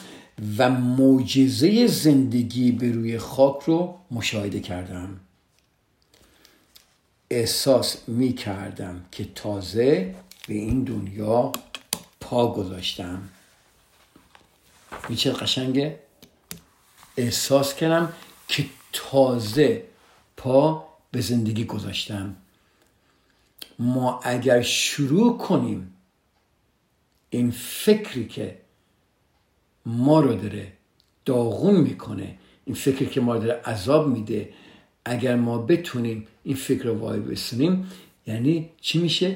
و 0.57 0.69
معجزه 0.69 1.87
زندگی 1.87 2.71
به 2.71 2.91
روی 2.91 3.17
خاک 3.17 3.63
رو 3.63 3.95
مشاهده 4.11 4.59
کردم. 4.59 5.19
احساس 7.31 8.09
می 8.09 8.33
کردم 8.33 9.05
که 9.11 9.27
تازه 9.35 10.15
به 10.47 10.53
این 10.53 10.83
دنیا 10.83 11.51
پا 12.21 12.53
گذاشتم. 12.53 13.29
این 15.07 15.17
چه 15.17 15.31
قشنگه؟ 15.31 15.99
احساس 17.17 17.75
کردم 17.75 18.13
که 18.47 18.65
تازه 18.93 19.83
پا 20.37 20.87
به 21.11 21.21
زندگی 21.21 21.65
گذاشتم. 21.65 22.35
ما 23.79 24.19
اگر 24.23 24.61
شروع 24.61 25.37
کنیم 25.37 25.93
این 27.29 27.51
فکری 27.51 28.27
که 28.27 28.57
ما 29.85 30.19
رو 30.19 30.33
داره 30.33 30.73
داغون 31.25 31.75
می‌کنه 31.75 32.37
این 32.65 32.75
فکری 32.75 33.05
که 33.05 33.21
ما 33.21 33.33
رو 33.33 33.39
داره 33.39 33.61
عذاب 33.65 34.07
میده 34.07 34.53
اگر 35.05 35.35
ما 35.35 35.57
بتونیم 35.57 36.27
این 36.43 36.55
فکر 36.55 36.83
رو 36.83 36.97
وای 36.97 37.19
بسنیم 37.19 37.91
یعنی 38.27 38.69
چی 38.81 38.99
میشه؟ 38.99 39.35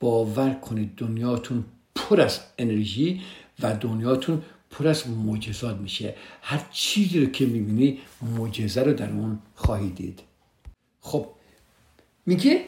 باور 0.00 0.54
کنید 0.54 0.94
دنیاتون 0.96 1.64
پر 1.94 2.20
از 2.20 2.40
انرژی 2.58 3.20
و 3.62 3.74
دنیاتون 3.74 4.42
پر 4.70 4.88
از 4.88 5.08
معجزات 5.08 5.76
میشه. 5.76 6.14
هر 6.42 6.66
چیزی 6.72 7.20
رو 7.20 7.26
که 7.26 7.46
می‌بینی 7.46 7.98
معجزه 8.36 8.82
رو 8.82 8.92
در 8.92 9.10
اون 9.10 9.38
خواهی 9.54 9.90
دید. 9.90 10.20
خب 11.00 11.26
میگه؟ 12.26 12.64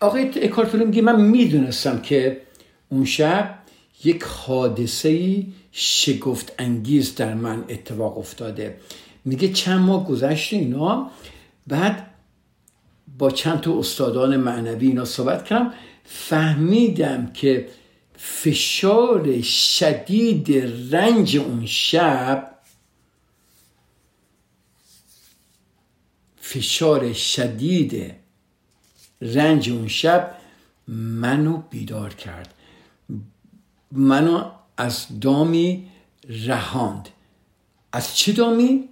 آقای 0.00 0.44
اکارتوله 0.44 0.84
میگه 0.84 1.02
من 1.02 1.20
می‌دونستم 1.20 2.00
که 2.00 2.40
اون 2.88 3.04
شب 3.04 3.58
یک 4.04 4.22
حادثه 4.22 5.46
شگفت 5.72 6.52
انگیز 6.58 7.14
در 7.14 7.34
من 7.34 7.64
اتفاق 7.68 8.18
افتاده. 8.18 8.76
میگه 9.24 9.52
چند 9.52 9.80
ماه 9.80 10.06
گذشته 10.06 10.56
اینا 10.56 11.10
بعد 11.70 12.06
با 13.18 13.30
چند 13.30 13.60
تا 13.60 13.78
استادان 13.78 14.36
معنوی 14.36 14.86
اینا 14.86 15.04
صحبت 15.04 15.44
کردم 15.44 15.74
فهمیدم 16.04 17.32
که 17.32 17.68
فشار 18.16 19.42
شدید 19.42 20.52
رنج 20.94 21.36
اون 21.36 21.66
شب 21.66 22.50
فشار 26.36 27.12
شدید 27.12 28.14
رنج 29.20 29.70
اون 29.70 29.88
شب 29.88 30.36
منو 30.88 31.56
بیدار 31.56 32.14
کرد 32.14 32.54
منو 33.92 34.50
از 34.76 35.06
دامی 35.20 35.90
رهاند 36.28 37.08
از 37.92 38.16
چه 38.16 38.32
دامی؟ 38.32 38.88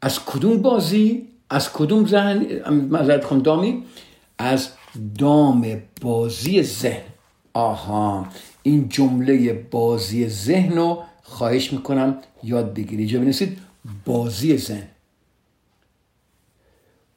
از 0.00 0.24
کدوم 0.24 0.62
بازی؟ 0.62 1.33
از 1.50 1.72
کدوم 1.72 2.06
زن 2.06 2.46
مذارت 2.70 3.24
خون 3.24 3.38
دامی؟ 3.38 3.84
از 4.38 4.68
دام 5.18 5.82
بازی 6.00 6.62
ذهن. 6.62 7.02
آها. 7.52 8.26
این 8.62 8.88
جمله 8.88 9.52
بازی 9.70 10.28
ذهن 10.28 10.76
رو 10.76 11.02
خواهش 11.22 11.72
می‌کنم 11.72 12.16
یاد 12.42 12.74
بگیرید. 12.74 13.08
جا 13.08 13.18
بنویسید 13.18 13.58
بازی 14.04 14.56
ذهن. 14.56 14.88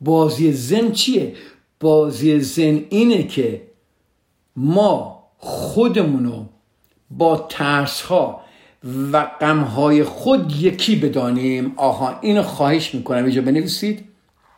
بازی 0.01 0.53
ذهن 0.53 0.91
چیه؟ 0.91 1.35
بازی 1.79 2.39
ذهن 2.39 2.83
اینه 2.89 3.23
که 3.23 3.61
ما 4.55 5.23
خودمونو 5.37 6.45
با 7.11 7.47
ترس 7.49 8.01
ها 8.01 8.41
و 9.11 9.25
غم 9.41 9.59
های 9.59 10.03
خود 10.03 10.55
یکی 10.55 10.95
بدانیم. 10.95 11.73
آها. 11.75 12.19
اینو 12.21 12.43
خواهش 12.43 12.95
می‌کنم. 12.95 13.23
اینجا 13.23 13.41
بنویسید 13.41 14.07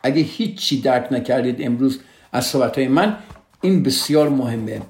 اگه 0.02 0.22
هیچی 0.22 0.80
درک 0.80 1.12
نکردید 1.12 1.62
امروز 1.62 2.00
از 2.32 2.46
صحبت 2.46 2.78
های 2.78 2.88
من 2.88 3.16
این 3.60 3.82
بسیار 3.82 4.28
مهمه. 4.28 4.82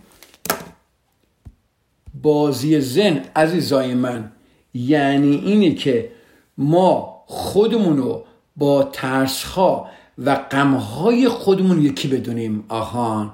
بازی 2.22 2.80
زن 2.80 3.24
عزیزای 3.36 3.94
من 3.94 4.32
یعنی 4.74 5.36
اینه 5.36 5.74
که 5.74 6.10
ما 6.58 7.22
خودمونو 7.26 8.22
با 8.56 8.82
ترس 8.82 9.42
ها 9.42 9.88
و 10.18 10.34
غم 10.36 10.74
های 10.74 11.28
خودمون 11.28 11.82
یکی 11.82 12.08
بدونیم. 12.08 12.64
آهان 12.68 13.32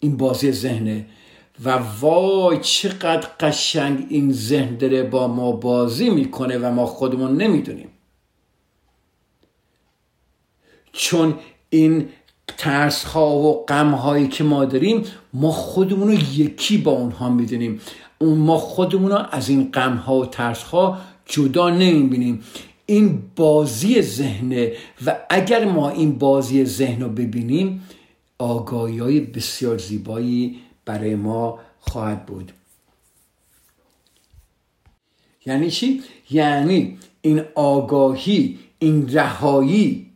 این 0.00 0.16
بازی 0.16 0.52
ذهنه. 0.52 1.06
و 1.64 1.78
وای 2.00 2.58
چقدر 2.58 3.28
قشنگ 3.40 4.06
این 4.08 4.32
ذهن 4.32 4.76
داره 4.76 5.02
با 5.02 5.28
ما 5.28 5.52
بازی 5.52 6.10
می‌کنه 6.10 6.58
و 6.58 6.70
ما 6.70 6.86
خودمون 6.86 7.36
نمی‌دونیم. 7.36 7.88
چون 10.92 11.34
این 11.70 12.08
ترس 12.58 13.04
ها 13.04 13.36
و 13.36 13.66
غم 13.66 13.90
هایی 13.90 14.28
که 14.28 14.44
ما 14.44 14.64
داریم 14.64 15.04
ما 15.32 15.52
خودمون 15.52 16.08
رو 16.08 16.14
یکی 16.14 16.78
با 16.78 16.92
اونها 16.92 17.28
می‌دونیم. 17.28 17.80
اون 18.18 18.38
ما 18.38 18.58
خودمون 18.58 19.10
رو 19.10 19.18
از 19.30 19.48
این 19.48 19.70
غم 19.70 19.96
ها 19.96 20.16
و 20.16 20.26
ترس 20.26 20.62
ها 20.62 20.98
جدا 21.26 21.70
نمی‌بینیم. 21.70 22.42
این 22.86 23.22
بازی 23.36 24.02
ذهنه 24.02 24.72
و 25.06 25.16
اگر 25.30 25.64
ما 25.64 25.90
این 25.90 26.18
بازی 26.18 26.64
ذهن 26.64 27.02
رو 27.02 27.08
ببینیم 27.08 27.82
آگاهی 28.38 28.98
های 28.98 29.20
بسیار 29.20 29.78
زیبایی 29.78 30.58
برای 30.84 31.14
ما 31.14 31.58
خواهد 31.80 32.26
بود. 32.26 32.52
یعنی 35.46 35.70
چی؟ 35.70 36.02
یعنی 36.30 36.98
این 37.22 37.42
آگاهی 37.54 38.58
این 38.78 39.08
رهایی 39.12 40.09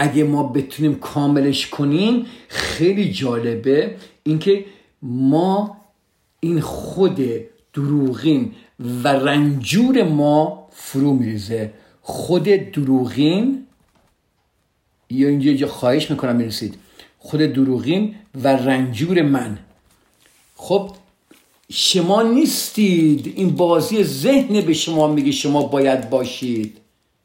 اگه 0.00 0.24
ما 0.24 0.42
بتونیم 0.42 0.94
کاملش 0.94 1.66
کنیم 1.66 2.26
خیلی 2.48 3.12
جالبه 3.12 3.96
اینکه 4.22 4.64
ما 5.02 5.76
این 6.40 6.60
خود 6.60 7.20
دروغین 7.72 8.52
و 9.04 9.08
رنجور 9.08 10.02
ما 10.02 10.68
فرو 10.72 11.12
میریزه. 11.12 11.72
خود 12.02 12.44
دروغین 12.44 13.66
یا 15.10 15.28
اینجا 15.28 15.66
خواهش 15.66 16.10
می‌کنم 16.10 16.36
می‌رسید. 16.36 16.74
خود 17.18 17.40
دروغین 17.40 18.14
و 18.44 18.48
رنجور 18.48 19.22
من. 19.22 19.58
خب 20.56 20.90
شما 21.72 22.22
نیستید. 22.22 23.32
این 23.36 23.50
بازی 23.50 24.04
ذهن 24.04 24.60
به 24.60 24.72
شما 24.72 25.08
میگه 25.08 25.32
شما 25.32 25.62
باید 25.62 26.10
باشید. 26.10 26.78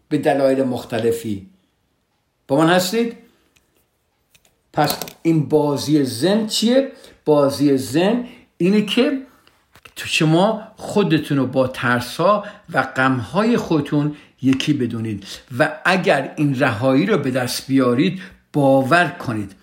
به 0.10 0.18
دلایل 0.18 0.64
مختلفی. 0.64 1.53
با 2.48 2.58
من 2.58 2.70
هستید؟ 2.70 3.18
پس 4.74 5.00
این 5.22 5.50
بازی 5.50 6.06
زن 6.06 6.48
چیه؟ 6.48 6.92
بازی 7.26 7.78
زن 7.78 8.26
اینه 8.58 8.82
که 8.82 9.22
شما 9.96 10.62
خودتون 10.76 11.38
رو 11.38 11.48
با 11.48 11.68
ترسا 11.68 12.44
و 12.74 12.82
غمهای 12.82 13.58
خودتون 13.58 14.16
یکی 14.42 14.74
بدونید 14.74 15.26
و 15.60 15.80
اگر 15.86 16.34
این 16.38 16.60
رهایی 16.60 17.06
رو 17.06 17.18
به 17.18 17.32
دست 17.32 17.68
بیارید 17.68 18.22
باور 18.54 19.08
کنید. 19.08 19.56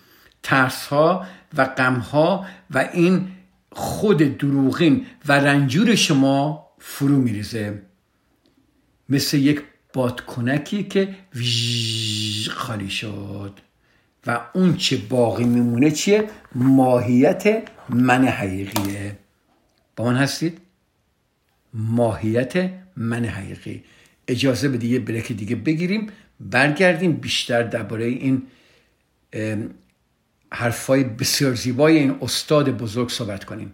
ترسها 0.43 1.25
و 1.57 1.65
غمها 1.65 2.45
و 2.71 2.89
این 2.93 3.27
خود 3.71 4.37
دروغین 4.37 5.05
و 5.27 5.33
رنجور 5.33 5.95
شما 5.95 6.67
فرو 6.79 7.15
میریزه. 7.17 7.81
مثل 9.09 9.37
یک 9.37 9.63
بادکنکی 9.93 10.83
که 10.83 11.15
خالی 12.51 12.89
شد. 12.89 13.59
و 14.27 14.41
اون 14.53 14.77
چه 14.77 14.97
باقی 14.97 15.43
میمونه 15.43 15.91
چیه؟ 15.91 16.29
ماهیت 16.55 17.63
من 17.89 18.27
حقیقیه. 18.27 19.17
با 19.95 20.05
من 20.05 20.15
هستید؟ 20.15 20.57
ماهیت 21.73 22.71
من 22.97 23.25
حقیقی. 23.25 23.83
اجازه 24.27 24.69
به 24.69 24.77
دیگه 24.77 24.99
بریک 24.99 25.31
دیگه 25.31 25.55
بگیریم 25.55 26.07
برگردیم 26.39 27.13
بیشتر 27.13 27.63
درباره 27.63 28.05
این 28.05 28.43
حرفای 30.51 31.03
بسیار 31.03 31.55
زیبای 31.55 31.97
این 31.97 32.17
استاد 32.21 32.69
بزرگ 32.77 33.09
صحبت 33.09 33.43
کنیم. 33.43 33.73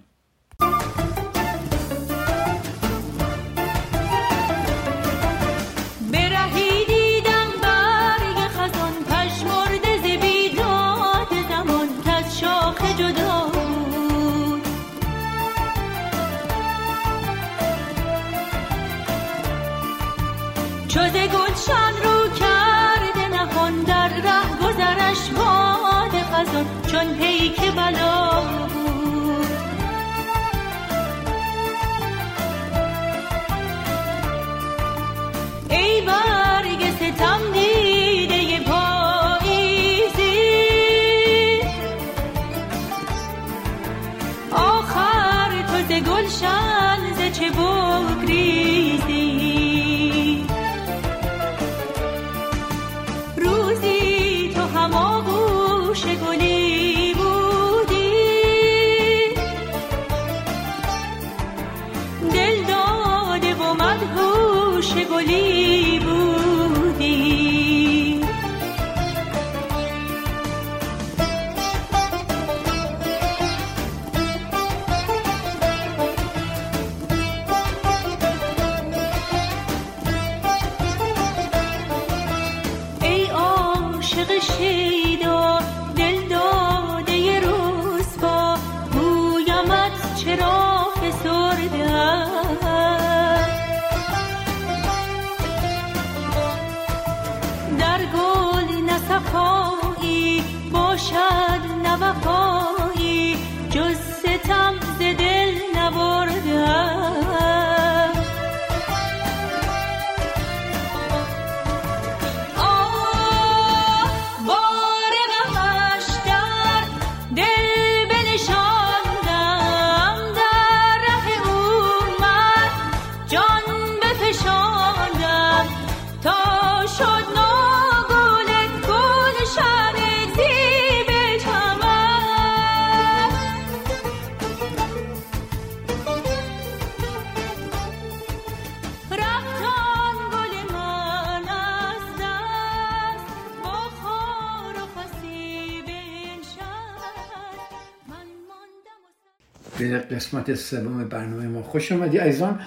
قسمت 150.11 150.55
سوم 150.55 151.03
برنامه 151.03 151.47
ما. 151.47 151.63
خوش 151.63 151.91
آمدی 151.91 152.17
عزیزان. 152.17 152.61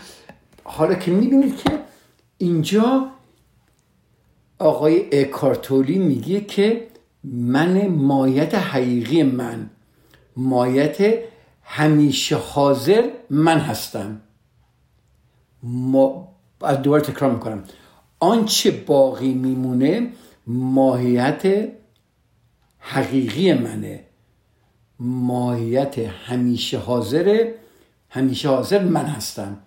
حالا 0.64 0.94
که 0.94 1.10
می‌بینید 1.10 1.56
که 1.56 1.78
اینجا 2.38 3.10
آقای 4.58 5.20
اکارتولی 5.20 5.98
میگه 5.98 6.40
که 6.40 6.86
من 7.24 7.86
مایت 7.86 8.54
حقیقی 8.54 9.22
من 9.22 9.70
مایت 10.36 11.18
همیشه 11.62 12.36
حاضر 12.36 13.10
من 13.30 13.58
هستم. 13.58 14.20
ما 15.62 16.36
از 16.60 16.82
دوباره 16.82 17.02
تکرار 17.02 17.32
می‌کنم. 17.32 17.64
آنچه 18.20 18.70
باقی 18.70 19.34
میمونه 19.34 20.12
ماهیت 20.46 21.68
حقیقی 22.78 23.52
منه. 23.52 24.04
ماهیت 25.00 25.98
همیشه 25.98 26.78
حاضر 26.78 27.52
همیشه 28.10 28.48
حاضر 28.48 28.84
من 28.84 29.04
هستم. 29.04 29.58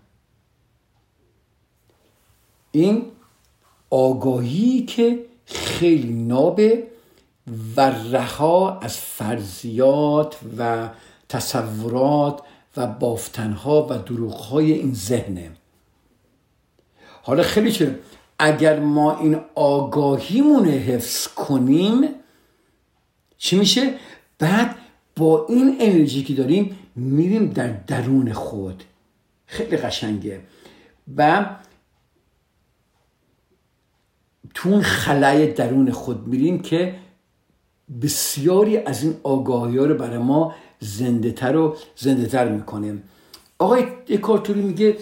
این 2.71 3.05
آگاهی 3.89 4.85
که 4.85 5.25
خیلی 5.45 6.13
نابه 6.13 6.87
و 7.77 7.81
رها 7.89 8.79
از 8.79 8.97
فرضیات 8.97 10.37
و 10.57 10.89
تصورات 11.29 12.41
و 12.77 12.87
بافتنها 12.87 13.87
و 13.89 13.97
دروغهای 13.97 14.71
این 14.71 14.93
ذهنه. 14.93 15.51
حالا 17.23 17.43
خیلی 17.43 17.71
چه 17.71 17.99
اگر 18.39 18.79
ما 18.79 19.19
این 19.19 19.39
آگاهیمون 19.55 20.67
حفظ 20.67 21.27
کنیم 21.27 22.09
چی 23.37 23.59
میشه؟ 23.59 23.93
بعد 24.39 24.75
با 25.15 25.45
این 25.49 25.77
انرژی 25.79 26.23
که 26.23 26.33
داریم 26.33 26.77
میریم 26.95 27.49
در 27.49 27.67
درون 27.67 28.33
خود. 28.33 28.83
خیلی 29.45 29.77
قشنگه. 29.77 30.41
و 31.17 31.45
تو 34.53 34.69
اون 34.69 34.81
خلای 34.81 35.53
درون 35.53 35.91
خود 35.91 36.27
میریم 36.27 36.59
که 36.59 36.95
بسیاری 38.01 38.77
از 38.77 39.03
این 39.03 39.15
آگاهی 39.23 39.77
ها 39.77 39.85
رو 39.85 39.95
برای 39.95 40.17
ما 40.17 40.53
زنده 40.79 41.31
تر 41.31 41.55
و 41.55 41.75
زنده 41.95 42.25
تر 42.25 42.47
می‌کنه. 42.47 42.97
آقای 43.59 43.85
اکارتوری 44.09 44.61
میگه 44.61 44.97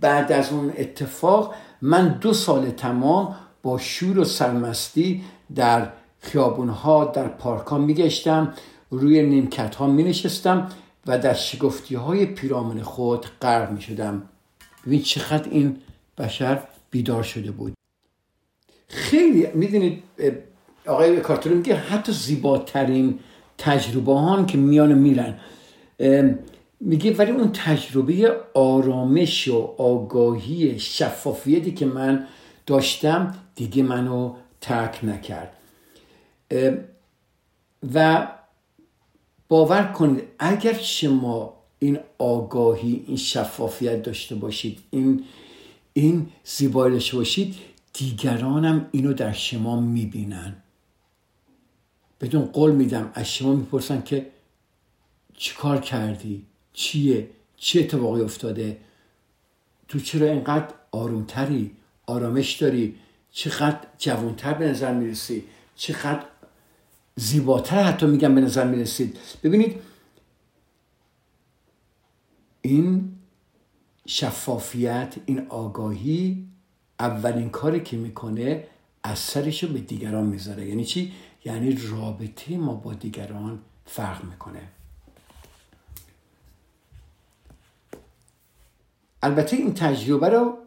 بعد 0.00 0.32
از 0.32 0.52
اون 0.52 0.72
اتفاق 0.78 1.54
من 1.82 2.08
دو 2.08 2.32
سال 2.32 2.70
تمام 2.70 3.36
با 3.62 3.78
شور 3.78 4.18
و 4.18 4.24
سرمستی 4.24 5.24
در 5.54 5.92
خیابونها 6.20 7.04
در 7.04 7.28
پارک 7.28 7.66
ها 7.66 7.78
میگشتم. 7.78 8.54
روی 8.98 9.22
نیمکت 9.22 9.74
ها 9.74 9.86
می 9.86 10.02
نشستم 10.02 10.68
و 11.06 11.18
در 11.18 11.34
شگفتی 11.34 11.94
های 11.94 12.26
پیرامون 12.26 12.82
خود 12.82 13.26
غرق 13.42 13.70
می 13.70 13.80
شدم 13.80 14.22
ببین 14.86 15.02
چقدر 15.02 15.50
این 15.50 15.76
بشر 16.18 16.62
بیدار 16.90 17.22
شده 17.22 17.50
بود. 17.50 17.72
خیلی 18.88 19.46
می‌دونید 19.54 20.02
آقای 20.86 21.20
کارتون 21.20 21.52
میگه 21.52 21.74
حتی 21.74 22.12
زیباترین 22.12 23.18
تجربه 23.58 24.20
هم 24.20 24.46
که 24.46 24.58
میان 24.58 24.92
میرن. 24.92 25.38
میگه 26.80 27.16
ولی 27.16 27.30
اون 27.30 27.52
تجربه 27.52 28.36
آرامش 28.54 29.48
و 29.48 29.74
آگاهی 29.78 30.78
شفافیتی 30.78 31.72
که 31.72 31.86
من 31.86 32.26
داشتم 32.66 33.34
دیگه 33.54 33.82
منو 33.82 34.34
ترک 34.60 35.00
نکرد. 35.04 35.52
و 37.94 38.26
باور 39.54 39.84
کنید 39.84 40.24
اگر 40.38 40.72
شما 40.72 41.54
این 41.78 41.98
آگاهی 42.18 43.04
این 43.06 43.16
شفافیت 43.16 44.02
داشته 44.02 44.34
باشید 44.34 44.78
این 44.90 45.24
این 45.92 46.28
زیبایی 46.44 46.94
داشته 46.94 47.16
باشید 47.16 47.54
دیگرانم 47.92 48.88
اینو 48.92 49.12
در 49.12 49.32
شما 49.32 49.80
می‌بینن. 49.80 50.56
بدون 52.20 52.44
قول 52.44 52.72
میدم 52.72 53.10
از 53.14 53.34
شما 53.34 53.54
می‌پرسن 53.54 54.02
که 54.02 54.26
چیکار 55.34 55.80
کردی؟ 55.80 56.46
چیه؟ 56.72 57.28
چه 57.56 57.80
اتفاقی 57.80 58.20
افتاده؟ 58.20 58.78
تو 59.88 60.00
چرا 60.00 60.26
اینقدر 60.26 60.74
آرومتری؟ 60.92 61.70
آرامش 62.06 62.52
داری؟ 62.52 62.94
چقدر 63.32 63.80
جوانتر 63.98 64.54
به 64.54 64.68
نظر 64.68 64.94
می‌رسی؟ 64.94 65.44
چقدر 65.76 66.24
زیباتر 67.16 67.82
حتی 67.82 68.06
میگم 68.06 68.34
به 68.34 68.40
نظر 68.40 68.66
می‌رسید. 68.66 69.18
ببینید 69.42 69.80
این 72.62 73.12
شفافیت 74.06 75.14
این 75.26 75.46
آگاهی 75.48 76.48
اولین 77.00 77.50
کاری 77.50 77.80
که 77.80 77.96
می‌کنه 77.96 78.66
اثرش 79.04 79.64
رو 79.64 79.72
به 79.72 79.78
دیگران 79.78 80.26
می‌ذاره. 80.26 80.66
یعنی 80.66 80.84
چی؟ 80.84 81.12
یعنی 81.44 81.76
رابطه 81.76 82.56
ما 82.56 82.74
با 82.74 82.94
دیگران 82.94 83.58
فرق 83.86 84.24
می‌کنه. 84.24 84.68
البته 89.22 89.56
این 89.56 89.74
تجربه 89.74 90.28
رو 90.28 90.58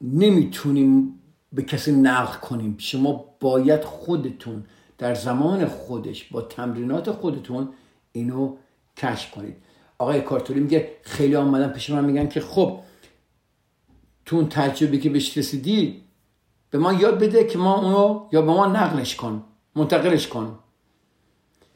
نمی‌تونیم 0.00 1.20
به 1.52 1.62
کسی 1.62 1.92
نقل 1.92 2.38
کنیم. 2.38 2.74
شما 2.78 3.24
باید 3.40 3.84
خودتون 3.84 4.64
در 5.00 5.14
زمان 5.14 5.66
خودش 5.66 6.24
با 6.24 6.42
تمرینات 6.42 7.10
خودتون 7.10 7.68
اینو 8.12 8.56
کشف 8.96 9.30
کنید. 9.30 9.56
آقای 9.98 10.20
کارتوری 10.20 10.60
میگه 10.60 10.90
خیلی 11.02 11.36
آمدن 11.36 11.68
پیش 11.68 11.90
من 11.90 12.04
میگن 12.04 12.28
که 12.28 12.40
خب 12.40 12.80
تو 14.26 14.36
اون 14.36 14.48
تجربه 14.48 14.98
که 14.98 15.10
بهش 15.10 15.38
رسیدی 15.38 16.02
به 16.70 16.78
ما 16.78 16.92
یاد 16.92 17.18
بده 17.18 17.44
که 17.44 17.58
ما 17.58 17.80
اونو 17.80 18.28
یا 18.32 18.42
به 18.42 18.52
ما 18.52 18.66
نقلش 18.66 19.16
کن 19.16 19.44
منتقلش 19.74 20.28
کن. 20.28 20.58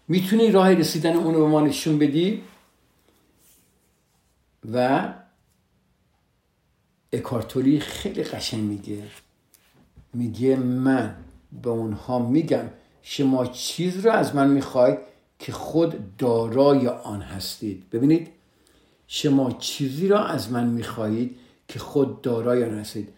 می‌تونی 0.09 0.51
راه 0.51 0.75
رسیدن 0.75 1.17
اونو 1.17 1.39
به 1.39 1.47
ما 1.47 1.61
نشون 1.61 1.99
بدی؟ 1.99 2.43
و 4.73 5.09
اکارتوری 7.13 7.81
خیلی 7.81 8.23
قشنگ 8.23 8.63
میگه. 8.63 9.03
میگه 10.15 10.57
من 10.57 11.17
به 11.63 11.71
اونها 11.71 12.19
میگم 12.19 12.65
شما 13.07 13.47
چیز 13.47 14.07
رو 14.07 14.13
از 14.13 14.35
من 14.35 14.49
می‌خواید 14.49 14.99
که 15.39 15.53
خود 15.53 16.17
دارای 16.17 16.89
آن 16.89 17.23
هستید. 17.23 17.91
ببینید 17.91 18.29
شما 19.07 19.53
چیزی 19.53 20.09
را 20.09 20.27
از 20.27 20.53
من 20.53 20.67
می‌خواهید 20.67 21.37
که 21.69 21.79
خود 21.79 22.23
دارای 22.23 22.65
آن 22.65 22.79
هستید. 22.79 23.09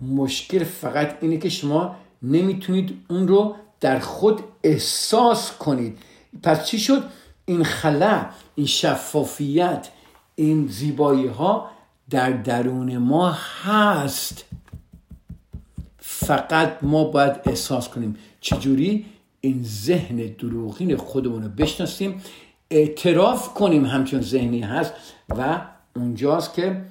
مشکل 0.00 0.64
فقط 0.64 1.18
اینه 1.20 1.36
که 1.36 1.48
شما 1.48 1.96
نمی‌تونید 2.22 3.04
اون 3.10 3.28
رو 3.28 3.56
در 3.80 3.98
خود 3.98 4.40
احساس 4.62 5.52
کنید. 5.52 5.98
پس 6.42 6.66
چی 6.66 6.78
شد؟ 6.78 7.02
این 7.46 7.64
خلا 7.64 8.26
این 8.54 8.66
شفافیت 8.66 9.88
این 10.34 10.66
زیبایی 10.66 11.26
ها 11.26 11.70
در 12.10 12.30
درون 12.30 12.98
ما 12.98 13.30
هست. 13.64 14.44
فقط 15.98 16.78
ما 16.82 17.04
باید 17.04 17.40
احساس 17.44 17.88
کنیم. 17.88 18.16
چجوری؟ 18.40 19.06
این 19.44 19.62
ذهن 19.62 20.16
دروغین 20.16 20.96
خودمون 20.96 21.42
رو 21.42 21.48
بشناسیم 21.48 22.22
اعتراف 22.70 23.54
کنیم 23.54 23.84
همچون 23.84 24.20
ذهنی 24.20 24.60
هست 24.60 24.92
و 25.28 25.66
اونجاست 25.96 26.54
که 26.54 26.84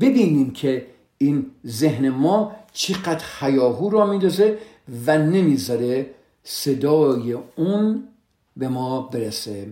ببینیم 0.00 0.50
که 0.50 0.86
این 1.18 1.50
ذهن 1.66 2.08
ما 2.08 2.56
چقدر 2.72 3.24
حیاهو 3.40 3.90
را 3.90 4.06
میندازه 4.06 4.58
و 5.06 5.18
نمی‌ذاره 5.18 6.10
صدای 6.42 7.32
اون 7.56 8.08
به 8.56 8.68
ما 8.68 9.00
برسه. 9.00 9.70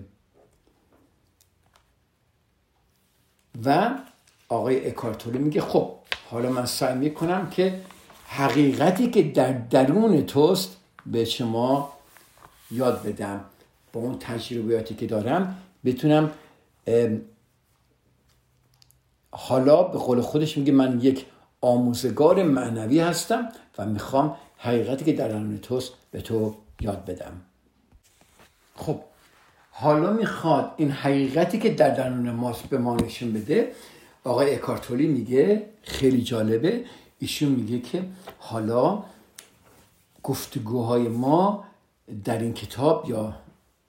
و 3.65 3.99
آقای 4.49 4.89
اکارتولی 4.89 5.39
میگه 5.39 5.61
خب 5.61 5.93
حالا 6.31 6.51
من 6.51 6.67
سعی 6.67 6.99
می‌کنم 6.99 7.51
که 7.51 7.81
حقیقتی 8.27 9.11
که 9.11 9.23
در 9.23 9.53
درون 9.53 10.27
توست 10.27 10.76
به 11.13 11.25
شما 11.25 11.93
یاد 12.71 13.03
بدم 13.03 13.41
با 13.93 14.01
اون 14.01 14.19
تجربیاتی 14.19 14.95
که 14.95 15.07
دارم. 15.07 15.57
بتونم 15.85 16.31
حالا 19.31 19.83
به 19.83 19.99
قول 19.99 20.21
خودش 20.21 20.59
میگه 20.59 20.73
من 20.73 21.01
یک 21.01 21.27
آموزگار 21.61 22.43
معنوی 22.43 23.01
هستم 23.01 23.49
و 23.79 23.87
می‌خوام 23.87 24.37
حقیقتی 24.59 25.05
که 25.05 25.13
در 25.13 25.29
درون 25.29 25.59
توست 25.59 25.93
به 26.11 26.21
تو 26.21 26.55
یاد 26.81 27.05
بدم. 27.05 27.33
خب 28.75 29.01
حالا 29.71 30.13
می‌خواد 30.13 30.73
این 30.77 30.91
حقیقتی 30.91 31.59
که 31.59 31.71
در 31.71 31.91
درون 31.91 32.31
ماست 32.31 32.63
به 32.63 32.79
ما 32.79 32.97
نشون 32.97 33.33
بده. 33.33 33.73
آقای 34.25 34.55
اکارتولی 34.55 35.07
میگه 35.07 35.67
خیلی 35.83 36.23
جالبه. 36.23 36.85
ایشون 37.19 37.49
میگه 37.49 37.81
که 37.81 38.05
حالا 38.39 39.05
گفتگوهای 40.27 41.09
ما 41.09 41.65
در 42.25 42.39
این 42.39 42.55
کتاب 42.55 43.11
یا 43.11 43.35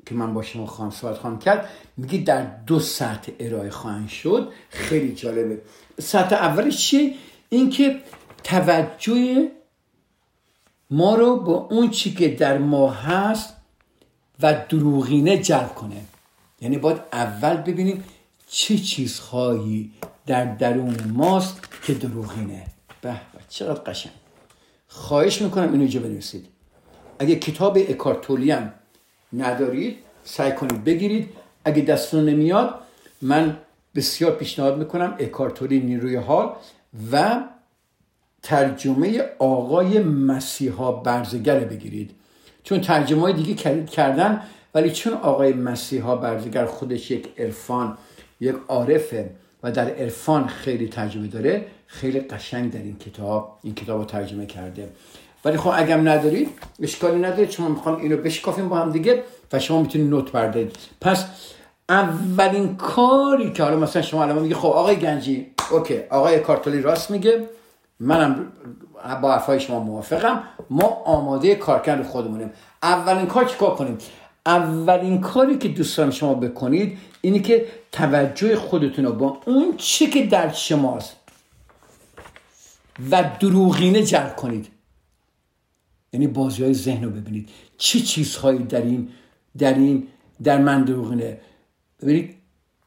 که 0.05 0.15
من 0.15 0.33
با 0.33 0.41
شما 0.41 0.65
خواهم 0.65 0.91
صحبت 0.91 1.17
خواهم 1.17 1.39
کرد 1.39 1.69
میگه 1.97 2.17
در 2.17 2.41
دو 2.41 2.79
سطح 2.79 3.31
ارائه 3.39 3.69
خواهند 3.69 4.09
شد. 4.09 4.51
خیلی 4.69 5.15
جالبه. 5.15 5.61
سطح 5.99 6.35
اولش 6.35 6.77
چیه؟ 6.77 7.13
اینکه 7.49 8.01
توجه 8.43 9.51
ما 10.89 11.15
رو 11.15 11.39
با 11.39 11.53
اون 11.53 11.89
چی 11.89 12.13
که 12.13 12.29
در 12.29 12.57
ما 12.57 12.91
هست 12.91 13.53
و 14.41 14.65
دروغینه 14.69 15.37
جلب 15.37 15.75
کنه. 15.75 16.01
یعنی 16.61 16.77
باید 16.77 17.01
اول 17.13 17.57
ببینیم 17.57 18.03
چه 18.47 18.77
چیزهایی 18.77 19.91
در 20.25 20.45
درون 20.45 20.97
ماست 21.13 21.67
که 21.83 21.93
دروغینه. 21.93 22.65
به 23.01 23.15
چقدر 23.49 23.81
قشنگ؟ 23.81 24.13
خواهش 24.97 25.41
می‌کنم 25.41 25.63
اینو 25.63 25.79
اینجا 25.79 25.99
بنویسید. 25.99 26.45
اگه 27.19 27.35
کتاب 27.35 27.77
اکارتولی 27.77 28.55
ندارید 29.33 29.97
سعی 30.23 30.51
کنید 30.51 30.83
بگیرید. 30.83 31.29
اگه 31.65 31.81
دستتون 31.81 32.25
نمیاد 32.25 32.75
من 33.21 33.57
بسیار 33.95 34.31
پیشنهاد 34.31 34.77
می‌کنم 34.77 35.15
اکارتولی 35.19 35.79
نیروی 35.79 36.15
حال 36.15 36.53
و 37.11 37.43
ترجمه 38.43 39.21
آقای 39.39 39.99
مسیحا 39.99 40.91
برزگر 40.91 41.59
بگیرید. 41.59 42.11
چون 42.63 42.81
ترجمه 42.81 43.21
های 43.21 43.33
دیگه 43.33 43.53
کردن 43.85 44.41
ولی 44.75 44.91
چون 44.91 45.13
آقای 45.13 45.53
مسیحا 45.53 46.15
برزگر 46.15 46.65
خودش 46.65 47.11
یک 47.11 47.27
عرفان 47.37 47.97
یک 48.39 48.55
عارفه 48.67 49.29
و 49.63 49.71
در 49.71 49.89
عرفان 49.89 50.47
خیلی 50.47 50.87
ترجمه 50.87 51.27
داره 51.27 51.65
خیلی 51.87 52.19
قشنگ 52.19 52.71
در 52.71 52.79
این 52.79 52.97
کتاب 52.97 53.59
این 53.63 53.75
کتاب 53.75 53.99
رو 53.99 54.05
ترجمه 54.05 54.45
کرده. 54.45 54.89
ولی 55.45 55.57
خب 55.57 55.71
اگم 55.75 56.09
ندارید 56.09 56.49
اشکالی 56.81 57.19
نداره. 57.19 57.47
چون 57.47 57.71
می‌خوام 57.71 57.95
اینو 57.95 58.17
بشکافیم 58.17 58.69
با 58.69 58.77
هم 58.77 58.91
دیگه 58.91 59.23
و 59.53 59.59
شما 59.59 59.81
می‌تونید 59.81 60.09
نوت 60.09 60.31
بردارید. 60.31 60.75
پس 61.01 61.25
اولین 61.89 62.75
کاری 62.75 63.53
که 63.53 63.63
حالا 63.63 63.77
مثلا 63.77 64.01
شما 64.01 64.23
الان 64.23 64.39
میگه 64.39 64.55
خب 64.55 64.67
آقای 64.67 64.95
گنجی 64.95 65.47
اوکی 65.71 65.99
آقای 66.09 66.39
کارتولی 66.39 66.81
راست 66.81 67.11
میگه. 67.11 67.43
منم 67.99 68.51
با 69.21 69.31
حرفای 69.31 69.59
شما 69.59 69.79
موافقم. 69.79 70.43
ما 70.69 70.87
آماده 71.05 71.55
کارکرد 71.55 72.03
خودمونیم. 72.03 72.51
اولین 72.83 73.25
کار 73.25 73.45
چیکار 73.45 73.75
کنیم؟ 73.75 73.97
اولین 74.45 75.21
کاری 75.21 75.57
که 75.57 75.67
دوست 75.67 75.97
دارم 75.97 76.11
شما 76.11 76.33
بکنید 76.33 76.97
اینه 77.21 77.39
که 77.39 77.65
توجه 77.91 78.55
خودتون 78.55 79.05
رو 79.05 79.11
با 79.11 79.37
اون 79.45 79.73
چی 79.77 80.07
که 80.07 80.25
در 80.25 80.51
شماست 80.51 81.16
و 83.11 83.31
دروغینه 83.39 84.03
جلب 84.03 84.35
کنید. 84.35 84.67
یعنی 86.13 86.27
بازی 86.27 86.63
های 86.63 86.73
ذهن 86.73 87.03
رو 87.03 87.09
ببینید. 87.09 87.49
چه 87.77 87.99
چیزهایی 87.99 88.59
در 88.59 88.81
این 88.81 89.09
در 89.57 89.73
این 89.73 90.07
در 90.43 90.57
من 90.57 90.83
دروغینه؟ 90.83 91.39
ببینید 92.01 92.35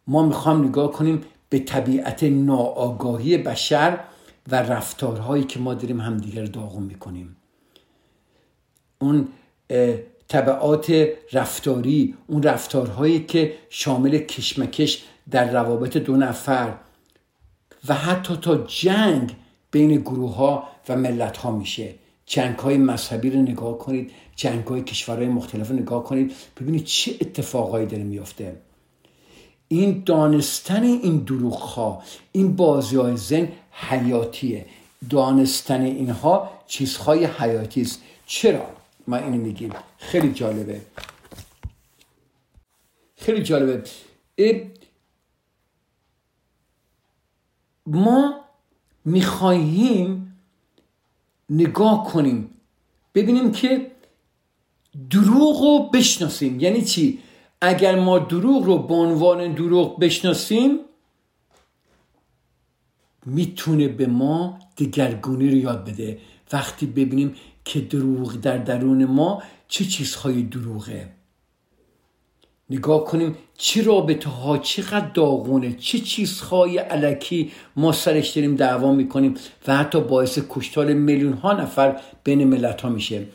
ما 0.07 0.27
می‌خوام 0.27 0.65
نگاه 0.65 0.93
کنیم 0.93 1.23
به 1.49 1.59
طبیعت 1.59 2.23
ناآگاهی 2.23 3.39
بشر 3.39 4.01
و 4.49 4.63
رفتارهایی 4.63 5.45
که 5.45 5.59
ما 5.59 5.75
داریم 5.75 6.01
همدیگر 6.01 6.45
داغون 6.45 6.83
می‌کنیم. 6.83 7.37
اون 8.99 9.29
طبعات 10.29 11.09
رفتاری 11.33 12.15
اون 12.27 12.43
رفتارهایی 12.43 13.25
که 13.25 13.55
شامل 13.71 14.19
کشمکش 14.19 15.05
در 15.31 15.53
روابط 15.53 15.97
دو 15.97 16.17
نفر 16.17 16.75
و 17.89 17.95
حتی 17.95 18.37
تا 18.37 18.57
جنگ 18.57 19.37
بین 19.71 20.01
گروه 20.01 20.35
ها 20.35 20.69
و 20.89 20.97
ملت 20.97 21.37
ها 21.37 21.51
میشه. 21.51 21.95
جنگ 22.27 22.59
های 22.59 22.79
مذهبی 22.79 23.31
رو 23.31 23.43
نگاه 23.43 23.79
کنید 23.79 24.11
جنگ 24.37 24.67
های 24.67 24.83
کشورهای 24.83 25.29
مختلف 25.29 25.69
رو 25.69 25.77
نگاه 25.77 26.05
کنید 26.05 26.33
ببینید 26.61 26.85
چه 26.85 27.17
اتفاقایی 27.21 27.87
داره 27.87 28.03
میفته 28.03 28.57
این 29.69 30.03
دانستن 30.07 30.83
این 30.83 31.19
دروغ 31.19 31.59
ها 31.59 32.03
این 32.33 32.57
بازی 32.57 32.97
های 32.97 33.17
زن 33.17 33.49
حیاتیه. 33.73 34.67
دانستن 35.11 35.81
اینها 35.81 36.51
چیزهای 36.67 37.25
حیاتی 37.25 37.83
است. 37.83 38.03
چرا؟ 38.27 38.67
ما 39.07 39.17
اینو 39.17 39.37
میگیم 39.37 39.73
خیلی 39.99 40.33
جالبه. 40.33 40.81
خیلی 43.17 43.43
جالبه. 43.43 43.83
ما 47.87 48.45
می‌خواهیم 49.05 50.37
نگاه 51.51 52.05
کنیم 52.13 52.51
ببینیم 53.15 53.53
که 53.53 53.91
دروغ 55.11 55.61
رو 55.63 55.91
بشناسیم. 55.93 56.61
یعنی 56.61 56.83
چی؟ 56.83 57.19
اگر 57.61 58.01
ما 58.01 58.19
دروغ 58.19 58.65
رو 58.65 58.79
به 58.79 58.95
عنوان 58.95 59.55
دروغ 59.55 60.01
بشناسیم 60.01 60.79
می‌تونه 63.27 63.89
به 63.89 64.07
ما 64.07 64.59
دگرگونی 64.79 65.51
رو 65.51 65.57
یاد 65.57 65.85
بده. 65.85 66.19
وقتی 66.53 66.87
ببینیم 66.87 67.35
که 67.65 67.81
دروغ 67.81 68.37
در 68.37 68.59
درون 68.59 69.05
ما 69.05 69.43
چه 69.69 69.85
چیزهای 69.85 70.43
دروغه. 70.43 71.20
نگاه 72.71 73.05
کنیم 73.05 73.37
چه 73.57 73.83
رابطه 73.83 74.31
ها 74.31 74.59
چقدر 74.59 75.09
داغونه 75.09 75.73
چه 75.73 75.99
چیزهای 75.99 76.79
علکی 76.79 77.53
ما 77.77 77.93
سرش 77.93 78.31
داریم 78.31 78.57
دعوا 78.57 78.93
می‌کنیم 78.93 79.35
و 79.67 79.77
حتی 79.77 80.01
باعث 80.01 80.39
کشتار 80.51 80.95
میلیون 80.95 81.33
ها 81.33 81.53
نفر 81.53 82.01
بین 82.25 82.45
ملت 82.45 82.81
ها 82.81 82.89
میشه. 82.89 83.27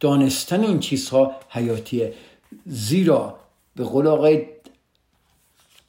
دانستن 0.00 0.60
این 0.60 0.78
چیزها 0.78 1.32
حیاتیه. 1.48 2.14
زیرا 2.66 3.38
به 3.76 3.84
قول 3.84 4.06
آقای 4.06 4.46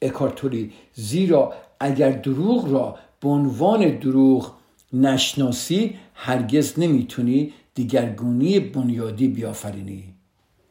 اکارتوری 0.02 0.72
زیرا 0.94 1.52
اگر 1.80 2.10
دروغ 2.10 2.72
را 2.72 2.98
به 3.20 3.28
عنوان 3.28 3.98
دروغ 3.98 4.52
نشناسی 4.92 5.96
هرگز 6.14 6.78
نمی‌تونی 6.78 7.52
دیگرگونی 7.74 8.60
بنیادی 8.60 9.28
بیافرینی. 9.28 10.04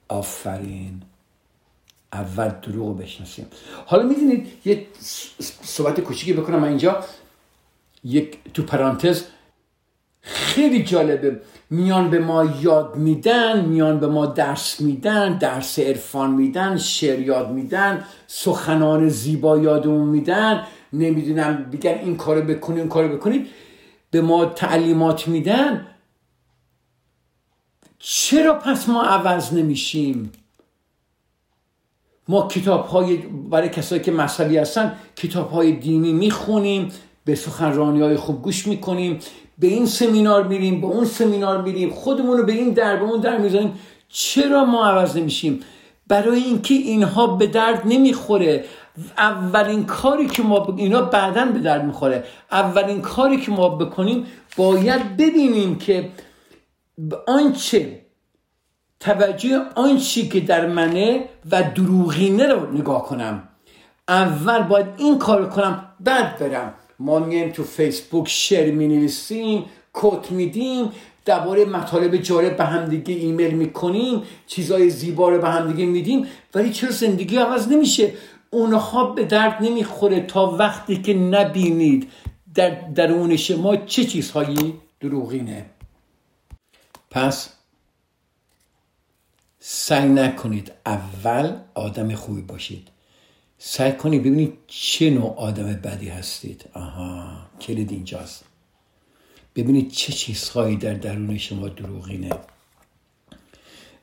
آفرین. 0.09 1.01
اول 2.13 2.49
دروغ 2.49 2.87
رو 2.87 2.93
بشناسیم. 2.93 3.47
حالا 3.85 4.03
می‌دونید 4.03 4.47
یه 4.65 4.87
صحبت 5.61 5.99
کوچیکی 5.99 6.33
بکنم 6.33 6.59
من 6.59 6.67
اینجا. 6.67 7.03
یک 8.03 8.37
تو 8.53 8.63
پرانتز 8.63 9.23
خیلی 10.21 10.83
جالبه. 10.83 11.41
میان 11.69 12.09
به 12.09 12.19
ما 12.19 12.45
یاد 12.61 12.95
میدن 12.95 13.65
میان 13.65 13.99
به 13.99 14.07
ما 14.07 14.25
درس 14.25 14.81
میدن 14.81 15.37
درس 15.37 15.79
عرفان 15.79 16.31
میدن 16.31 16.77
شعر 16.77 17.19
یاد 17.19 17.51
میدن 17.51 18.05
سخنان 18.27 19.09
زیبا 19.09 19.57
یادمون 19.57 20.07
میدن. 20.09 20.67
نمی‌دونم 20.93 21.63
بگن 21.71 21.91
این 21.91 22.17
کارو 22.17 22.41
بکنید 22.41 22.79
این 22.79 22.89
کارو 22.89 23.17
بکنید 23.17 23.47
به 24.11 24.21
ما 24.21 24.45
تعلیمات 24.45 25.27
میدن. 25.27 25.87
چرا 27.99 28.53
پس 28.53 28.89
ما 28.89 29.03
عوض 29.03 29.53
نمیشیم؟ 29.53 30.31
ما 32.27 32.47
کتاب 32.47 32.85
های 32.85 33.17
برای 33.49 33.69
کسایی 33.69 34.01
که 34.01 34.11
مذهبی 34.11 34.57
هستن 34.57 34.95
کتاب 35.15 35.51
های 35.51 35.71
دینی 35.71 36.13
می‌خونیم 36.13 36.89
به 37.25 37.35
سخنرانی 37.35 38.01
های 38.01 38.15
خوب 38.15 38.41
گوش 38.41 38.67
می‌کنیم 38.67 39.19
به 39.59 39.67
این 39.67 39.85
سمینار 39.85 40.47
میریم 40.47 40.81
به 40.81 40.87
اون 40.87 41.05
سمینار 41.05 41.61
میریم 41.61 41.89
خودمون 41.89 42.37
رو 42.37 42.43
به 42.43 42.51
این 42.51 42.69
در 42.69 42.97
به 42.97 43.03
اون 43.03 43.19
در 43.19 43.37
می‌ذاریم. 43.37 43.73
چرا 44.09 44.65
ما 44.65 44.85
عوض 44.85 45.17
نمیشیم؟ 45.17 45.59
برای 46.07 46.43
اینکه 46.43 46.73
اینها 46.73 47.27
به 47.27 47.47
درد 47.47 47.81
نمی‌خوره. 47.85 48.65
اولین 49.17 49.85
کاری 49.85 50.27
که 50.27 50.43
ما 50.43 50.59
ب... 50.59 50.79
اینا 50.79 51.01
بعدا 51.01 51.45
به 51.45 51.59
درد 51.59 51.85
می‌خوره. 51.85 52.23
اولین 52.51 53.01
کاری 53.01 53.37
که 53.37 53.51
ما 53.51 53.69
بکنیم 53.69 54.25
باید 54.57 55.17
ببینیم 55.17 55.75
که 55.75 56.09
آنچه 57.27 58.02
توجه 59.03 59.61
آن 59.75 59.97
که 60.31 60.39
در 60.39 60.67
منه 60.67 61.29
و 61.51 61.63
دروغینه 61.63 62.47
رو 62.47 62.73
نگاه 62.73 63.05
کنم. 63.05 63.43
اول 64.07 64.59
باید 64.59 64.85
این 64.97 65.19
کار 65.19 65.49
کنم 65.49 65.85
بعد 65.99 66.39
برم. 66.39 66.73
ما 66.99 67.19
میایم 67.19 67.51
تو 67.51 67.63
فیسبوک 67.63 68.29
شیر 68.29 68.71
می 68.71 68.87
نویسیم 68.87 69.65
کت 69.93 70.31
میدیم 70.31 70.89
درباره 71.25 71.65
مطالب 71.65 72.17
جالب 72.17 72.57
به 72.57 72.63
همدیگه 72.63 73.15
ایمیل 73.15 73.53
می‌کنیم 73.53 74.21
چیزای 74.47 74.89
زیبا 74.89 75.29
رو 75.29 75.41
به 75.41 75.49
همدیگه 75.49 75.85
میدیم 75.85 76.27
ولی 76.55 76.69
چرا 76.69 76.91
زندگی 76.91 77.37
عوض 77.37 77.67
نمیشه؟ 77.67 78.11
اونها 78.49 79.05
به 79.05 79.23
درد 79.25 79.57
نمی‌خوره 79.61 80.19
تا 80.19 80.45
وقتی 80.59 81.01
که 81.01 81.13
نبینید 81.13 82.09
در 82.55 82.69
درون 82.69 83.35
شما 83.35 83.75
چه 83.75 84.03
چیزهایی 84.03 84.73
دروغینه. 84.99 85.65
پس 87.11 87.52
سعی 89.65 90.09
نکنید 90.09 90.71
اول 90.85 91.57
آدم 91.73 92.15
خوبی 92.15 92.41
باشید. 92.41 92.87
سعی 93.57 93.91
کنید 93.91 94.21
ببینید 94.21 94.57
چه 94.67 95.09
نوع 95.09 95.35
آدم 95.35 95.73
بدی 95.73 96.09
هستید. 96.09 96.69
آها 96.73 97.37
کلید 97.61 97.91
اینجاست. 97.91 98.45
ببینید 99.55 99.91
چه 99.91 100.13
چیزهایی 100.13 100.75
در 100.75 100.93
درون 100.93 101.37
شما 101.37 101.67
دروغینه. 101.67 102.29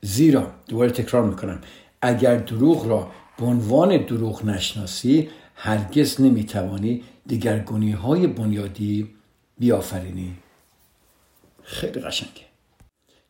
زیرا 0.00 0.50
دوباره 0.68 0.90
تکرار 0.90 1.24
می‌کنم 1.24 1.61
اگر 2.02 2.36
دروغ 2.36 2.86
را 2.86 3.11
به 3.38 3.44
عنوان 3.44 3.96
دروغ 3.96 4.44
نشناسی 4.44 5.28
هرگز 5.54 6.20
نمی‌توانی 6.20 7.02
دگرگونی 7.28 7.92
های 7.92 8.26
بنیادی 8.26 9.11
بیافرینی. 9.58 10.36
خیلی 11.62 12.00
قشنگه. 12.00 12.44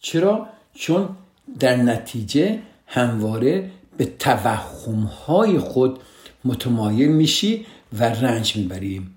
چرا؟ 0.01 0.49
چون 0.74 1.16
در 1.59 1.76
نتیجه 1.76 2.59
همواره 2.86 3.70
به 3.96 4.05
توهم 4.05 5.03
های 5.03 5.59
خود 5.59 5.98
متمایل 6.44 7.09
میشی 7.09 7.66
و 7.98 8.05
رنج 8.05 8.57
می‌بریم 8.57 9.14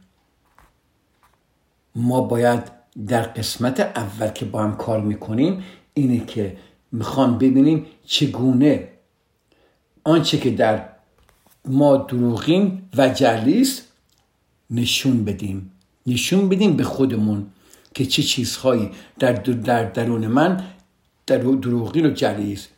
ما 1.95 2.21
باید 2.21 2.71
در 3.07 3.21
قسمت 3.21 3.79
اول 3.79 4.27
که 4.27 4.45
با 4.45 4.63
هم 4.63 4.77
کار 4.77 5.01
می‌کنیم 5.01 5.63
اینه 5.93 6.25
که 6.25 6.57
می‌خوام 6.91 7.37
ببینیم 7.37 7.85
چگونه 8.05 8.87
آنچه 10.03 10.37
که 10.37 10.49
در 10.49 10.89
ما 11.65 11.97
دروغین 11.97 12.81
و 12.97 13.09
جلیست 13.09 13.87
نشون 14.69 15.25
بدیم. 15.25 15.71
نشون 16.07 16.49
بدیم 16.49 16.75
به 16.75 16.83
خودمون 16.83 17.45
که 17.93 18.05
چه 18.05 18.23
چیزهایی 18.23 18.89
در, 19.19 19.33
در 19.33 19.83
درون 19.83 20.27
من 20.27 20.63
دروغین 21.27 22.05
و 22.05 22.09
جلیست 22.09 22.69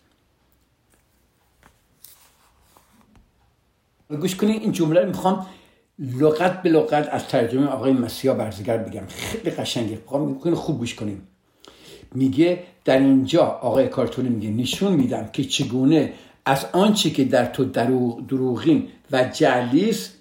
گوش 4.10 4.36
کنید 4.36 4.62
این 4.62 4.72
جمله 4.72 5.00
رو 5.00 5.08
می‌خوام 5.08 5.46
لغت 6.00 6.62
به 6.62 6.70
لغت 6.70 7.10
از 7.12 7.28
ترجمه 7.28 7.68
آقای 7.68 7.94
مسیح 7.94 8.34
برزگر 8.34 8.78
بگم. 8.78 9.06
خیلی 9.08 9.50
قشنگه. 9.50 10.02
خوب 10.56 10.78
گوش 10.78 10.96
کنیم 10.96 11.28
میگه 12.16 12.64
در 12.86 13.00
اینجا 13.00 13.44
آقای 13.44 13.88
کارتونی 13.88 14.30
میگه 14.30 14.50
نشون 14.50 14.94
میدم 14.94 15.30
که 15.34 15.44
چگونه 15.44 16.14
از 16.46 16.66
آنچه 16.74 17.10
که 17.10 17.26
در 17.26 17.46
تو 17.46 17.66
دروغ 17.66 18.28
دروغین 18.28 18.88
و 19.12 19.24
جلیس 19.24 20.12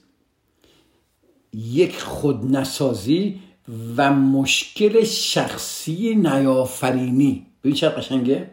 یک 1.52 2.00
خودنسازی 2.00 3.40
و 3.96 4.12
مشکل 4.12 5.04
شخصی 5.04 6.14
نیافرینی. 6.14 7.46
ببین 7.64 7.74
چه 7.74 7.88
قشنگه؟ 7.88 8.50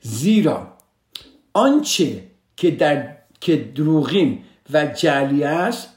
زیرا 0.00 0.72
آنچه 1.52 2.24
که 2.56 2.70
در 2.70 3.16
که 3.40 3.56
دروغین 3.56 4.42
و 4.72 4.86
جعلی 4.86 5.44
است 5.44 5.88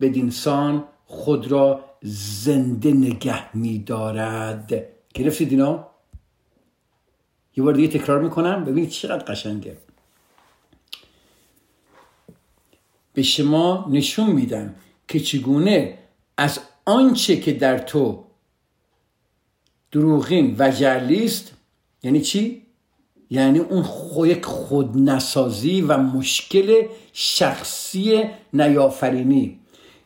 بدینسان 0.00 0.84
خود 1.06 1.46
را 1.46 1.84
زنده 2.02 2.92
نگه 2.92 3.56
میدارد. 3.56 4.86
گرفتید 5.14 5.50
اینا 5.50 5.88
یه 7.56 7.64
بار 7.64 7.74
دیگه 7.74 7.98
تکرار 7.98 8.22
می‌کنم. 8.22 8.64
ببینید 8.64 8.90
چقدر 8.90 9.24
قشنگه. 9.24 9.76
به 13.14 13.22
شما 13.22 13.88
نشون 13.90 14.30
میدم 14.30 14.74
که 15.08 15.20
چگونه 15.20 15.98
از 16.36 16.60
آنچه 16.84 17.36
که 17.36 17.52
در 17.52 17.78
تو 17.78 18.24
دروغین 19.92 20.56
و 20.58 20.70
جلیست 20.70 21.52
یعنی 22.02 22.20
چی؟ 22.20 22.62
یعنی 23.30 23.58
اون 23.58 23.82
خو 23.82 24.26
یک 24.26 24.44
خودنسازی 24.44 25.80
و 25.80 25.96
مشکل 25.96 26.82
شخصی 27.12 28.24
نیافرینی 28.52 29.58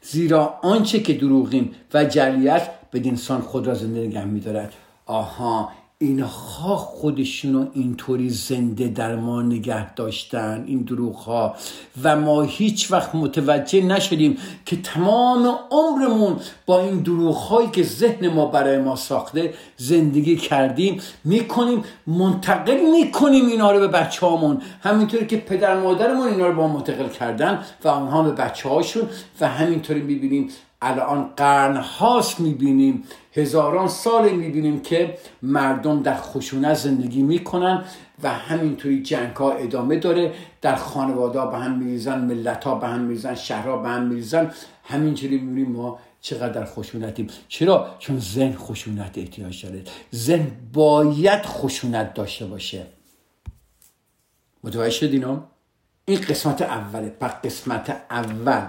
زیرا 0.02 0.58
آنچه 0.62 1.00
که 1.00 1.12
دروغین 1.12 1.74
و 1.94 2.04
جلی 2.04 2.48
است 2.48 2.70
به 2.90 3.02
انسان 3.08 3.40
خود 3.40 3.66
را 3.66 3.74
زنده 3.74 4.06
نگه 4.06 4.24
میدارد 4.24 4.72
آها 5.06 5.72
اینها 5.98 6.76
خودشونو 6.76 7.66
اینطوری 7.72 8.30
زنده 8.30 8.88
در 8.88 9.16
ما 9.16 9.42
نگه 9.42 9.94
داشتن 9.94 10.64
این 10.66 10.78
دروغ 10.78 11.16
ها 11.16 11.54
و 12.02 12.16
ما 12.16 12.42
هیچ 12.42 12.92
وقت 12.92 13.14
متوجه 13.14 13.82
نشدیم 13.82 14.38
که 14.66 14.76
تمام 14.76 15.58
عمرمون 15.70 16.36
با 16.66 16.80
این 16.80 17.00
دروغ 17.00 17.36
هایی 17.36 17.68
که 17.68 17.82
ذهن 17.82 18.28
ما 18.28 18.46
برای 18.46 18.78
ما 18.78 18.96
ساخته 18.96 19.54
زندگی 19.76 20.36
کردیم. 20.36 21.00
می‌کنیم 21.24 21.82
منتقل 22.06 22.80
می‌کنیم 22.92 23.46
اینا 23.46 23.72
رو 23.72 23.80
به 23.80 23.88
بچه 23.88 24.26
هامون 24.26 24.62
همینطوری 24.82 25.26
که 25.26 25.36
پدر 25.36 25.80
مادرمون 25.80 26.28
اینا 26.28 26.46
رو 26.46 26.54
با 26.54 26.68
منتقل 26.68 27.08
کردن 27.08 27.64
و 27.84 27.88
اونها 27.88 28.22
به 28.22 28.30
بچه 28.30 28.68
هاشون 28.68 29.08
و 29.40 29.48
همینطوری 29.48 30.00
می‌بینیم 30.00 30.48
الان 30.82 31.30
قرن 31.36 31.76
هاست 31.76 32.40
می‌بینیم 32.40 33.04
هزاران 33.36 33.88
سال 33.88 34.32
می‌بینیم 34.32 34.80
که 34.80 35.18
مردم 35.42 36.02
در 36.02 36.16
خشونت 36.16 36.74
زندگی 36.74 37.22
می‌کنن 37.22 37.84
و 38.22 38.30
همینطوری 38.30 39.02
جنگ 39.02 39.36
ها 39.36 39.52
ادامه 39.52 39.96
داره. 39.96 40.34
در 40.60 40.76
خانواده 40.76 41.46
به 41.46 41.58
هم 41.58 41.78
میریزن 41.78 42.24
ملت 42.24 42.64
ها 42.64 42.74
به 42.74 42.86
هم 42.86 43.00
میریزن 43.00 43.34
شهرها 43.34 43.76
به 43.76 43.88
هم 43.88 44.02
میریزن. 44.02 44.50
همینجوری 44.84 45.38
می‌بینیم 45.38 45.72
ما 45.72 45.98
چقدر 46.20 46.48
در 46.48 46.64
خشونتیم. 46.64 47.26
چرا؟ 47.48 47.96
چون 47.98 48.18
ذهن 48.20 48.56
خشونت 48.56 49.18
احتیاج 49.18 49.66
داره. 49.66 49.82
ذهن 50.14 50.50
باید 50.72 51.42
خشونت 51.42 52.14
داشته 52.14 52.46
باشه. 52.46 52.86
متوجه 54.64 54.90
شدین 54.90 55.40
این 56.04 56.20
قسمت 56.20 56.62
اوله. 56.62 57.08
پس 57.08 57.30
قسمت 57.30 58.02
اول. 58.10 58.66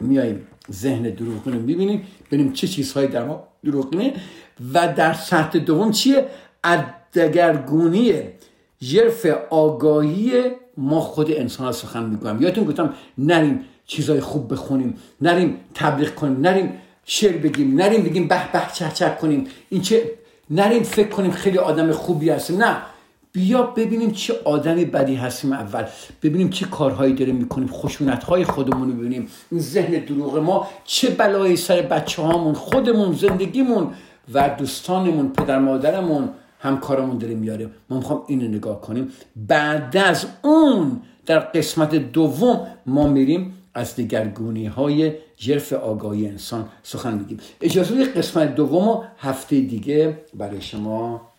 میاییم 0.00 0.46
ذهن 0.72 1.02
دروغین 1.02 1.54
رو 1.54 1.60
می‌بینیم. 1.60 2.06
ببینیم 2.26 2.52
چه 2.52 2.68
چیزهایی 2.68 3.08
در 3.08 3.24
ما 3.24 3.48
دروغینه 3.64 4.14
و 4.74 4.92
در 4.92 5.12
سطح 5.12 5.58
دوم 5.58 5.90
چیه؟ 5.90 6.26
از 6.62 6.80
دگرگونی 7.14 8.12
آگاهی 9.50 10.42
ما 10.76 11.00
خود 11.00 11.30
انسان 11.30 11.72
سخن 11.72 12.04
می‌گویم. 12.04 12.42
یادتون 12.42 12.64
گفتم 12.64 12.94
نریم 13.18 13.60
چیزای 13.86 14.20
خوب 14.20 14.52
بخونیم 14.52 14.96
نریم 15.20 15.60
تبلیغ 15.74 16.14
کنیم 16.14 16.40
نریم 16.40 16.72
شعر 17.04 17.36
بگیم 17.36 17.80
نریم 17.80 18.02
بگیم 18.02 18.28
به 18.28 18.52
به 18.52 18.62
چه 18.74 18.90
چه 18.94 19.16
کنیم. 19.20 19.46
این 19.68 19.82
چه؟ 19.82 20.10
نریم 20.50 20.82
فکر 20.82 21.08
کنیم 21.08 21.30
خیلی 21.30 21.58
آدم 21.58 21.92
خوبی 21.92 22.30
هستیم. 22.30 22.62
نه. 22.62 22.76
بیا 23.36 23.62
ببینیم 23.62 24.10
چه 24.10 24.34
آدمی 24.44 24.84
بدی 24.84 25.14
هستیم 25.14 25.52
اول. 25.52 25.84
ببینیم 26.22 26.50
چه 26.50 26.66
کارهایی 26.66 27.14
داریم 27.14 27.36
می‌کنیم 27.36 27.68
خشونت 27.68 28.24
های 28.24 28.44
خودمون 28.44 28.88
رو 28.88 28.94
ببینیم. 28.94 29.28
این 29.50 29.60
ذهن 29.60 30.04
دروغ 30.04 30.38
ما 30.38 30.68
چه 30.84 31.10
بلایی 31.10 31.56
سر 31.56 31.82
بچه 31.82 32.22
هامون 32.22 32.54
خودمون 32.54 33.12
زندگیمون 33.12 33.90
و 34.34 34.48
دوستانمون 34.48 35.28
پدر 35.28 35.58
مادرمون 35.58 36.28
همکارمون 36.60 37.18
داره 37.18 37.34
میاره 37.34 37.70
ما 37.90 37.96
می‌خوام 37.96 38.22
اینو 38.26 38.48
نگاه 38.48 38.80
کنیم. 38.80 39.12
بعد 39.36 39.96
از 39.96 40.26
اون 40.42 41.00
در 41.26 41.38
قسمت 41.38 41.94
دوم 41.94 42.66
ما 42.86 43.06
میریم 43.06 43.54
از 43.74 43.96
دگرگونی 43.96 44.66
های 44.66 45.12
جرف 45.36 45.72
آگاهی 45.72 46.26
انسان 46.26 46.68
سخن 46.82 47.18
بگیم 47.18 47.38
اجازه 47.60 48.04
قسمت 48.04 48.54
دوم 48.54 49.04
هفته 49.18 49.60
دیگه 49.60 50.18
برای 50.34 50.60
شما 50.60 51.35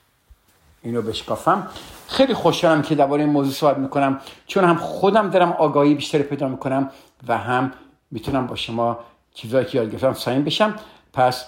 اینو 0.82 1.02
بشکافم. 1.02 1.68
خیلی 2.08 2.34
خوشحالم 2.34 2.82
که 2.82 2.96
درباره 2.96 3.24
این 3.24 3.32
موضوع 3.32 3.54
صحبت 3.54 3.78
می‌کنم. 3.78 4.20
چون 4.48 4.64
هم 4.64 4.76
خودم 4.76 5.30
دارم 5.30 5.52
آگاهی 5.52 5.94
بیشتری 5.94 6.24
پیدا 6.24 6.48
می‌کنم 6.48 6.90
و 7.28 7.38
هم 7.38 7.72
می‌تونم 8.12 8.48
با 8.48 8.56
شما 8.56 9.00
چیزایی 9.34 9.66
که 9.66 9.78
یاد 9.78 9.92
گرفتم 9.92 10.14
سعیم 10.14 10.44
بشم. 10.44 10.76
پس 11.14 11.46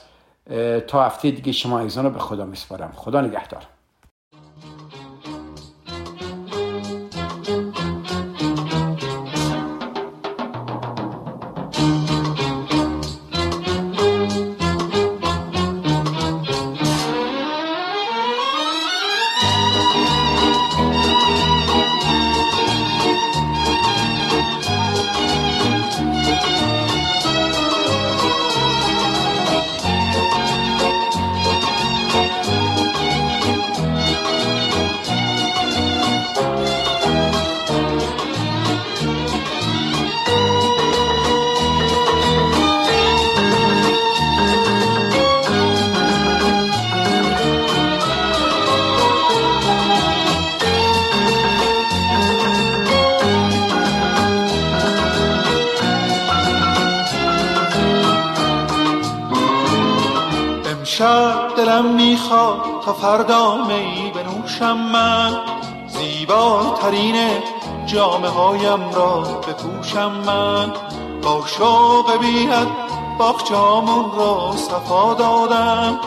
تا 0.87 1.05
هفته 1.05 1.31
دیگه 1.31 1.51
شما 1.51 1.79
ایزان 1.79 2.05
رو 2.05 2.11
به 2.11 2.19
خدا 2.19 2.45
میسپارم. 2.45 2.91
خدا 2.95 3.21
نگهدار. 3.21 3.61
زیباترین 66.29 67.15
جامعه 67.85 68.29
هایم 68.29 68.91
را 68.93 69.21
بپوشم 69.21 70.11
من. 70.11 70.73
با 71.21 71.43
شوق 71.47 72.17
بیاد 72.19 72.67
باغچه‌هامون 73.19 74.11
را 74.17 74.53
صفا 74.55 75.13
دادم. 75.13 75.99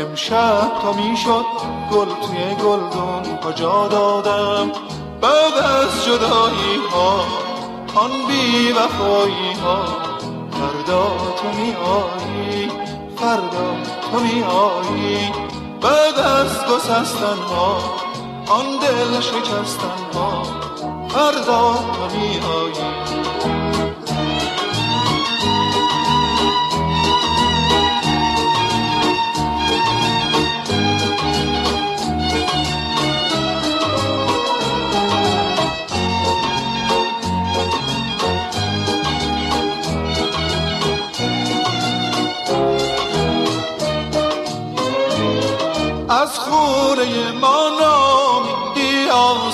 امشب 0.00 0.72
تا 0.82 0.92
می‌شد 0.92 1.44
گل 1.92 2.06
توی 2.06 2.54
گلدون 2.54 3.38
کجا 3.44 3.88
دادم؟ 3.88 4.72
بعد 5.20 5.54
از 5.54 6.04
جدایی 6.04 6.76
ها 6.92 7.14
آن 7.94 8.10
بی 8.28 8.72
وفایی 8.72 9.52
ها 9.52 9.82
فردا 10.50 11.06
تو 11.36 11.48
می 11.48 11.72
آیی 11.72 12.70
فردا 13.16 13.70
تو 14.12 14.20
می 14.20 14.42
آیی 14.42 15.32
بعد 15.80 16.18
از 16.18 16.64
گسستن 16.66 17.42
ها 17.56 17.99
آن 18.50 18.78
دل 18.78 19.20
شکستن 19.20 20.14
ها 20.14 20.42
فردا 21.08 21.74
تو 21.74 22.16
می 22.16 22.38
آیی. 22.38 22.90
از 46.08 46.38
خونه 46.38 47.32
ما 47.32 47.68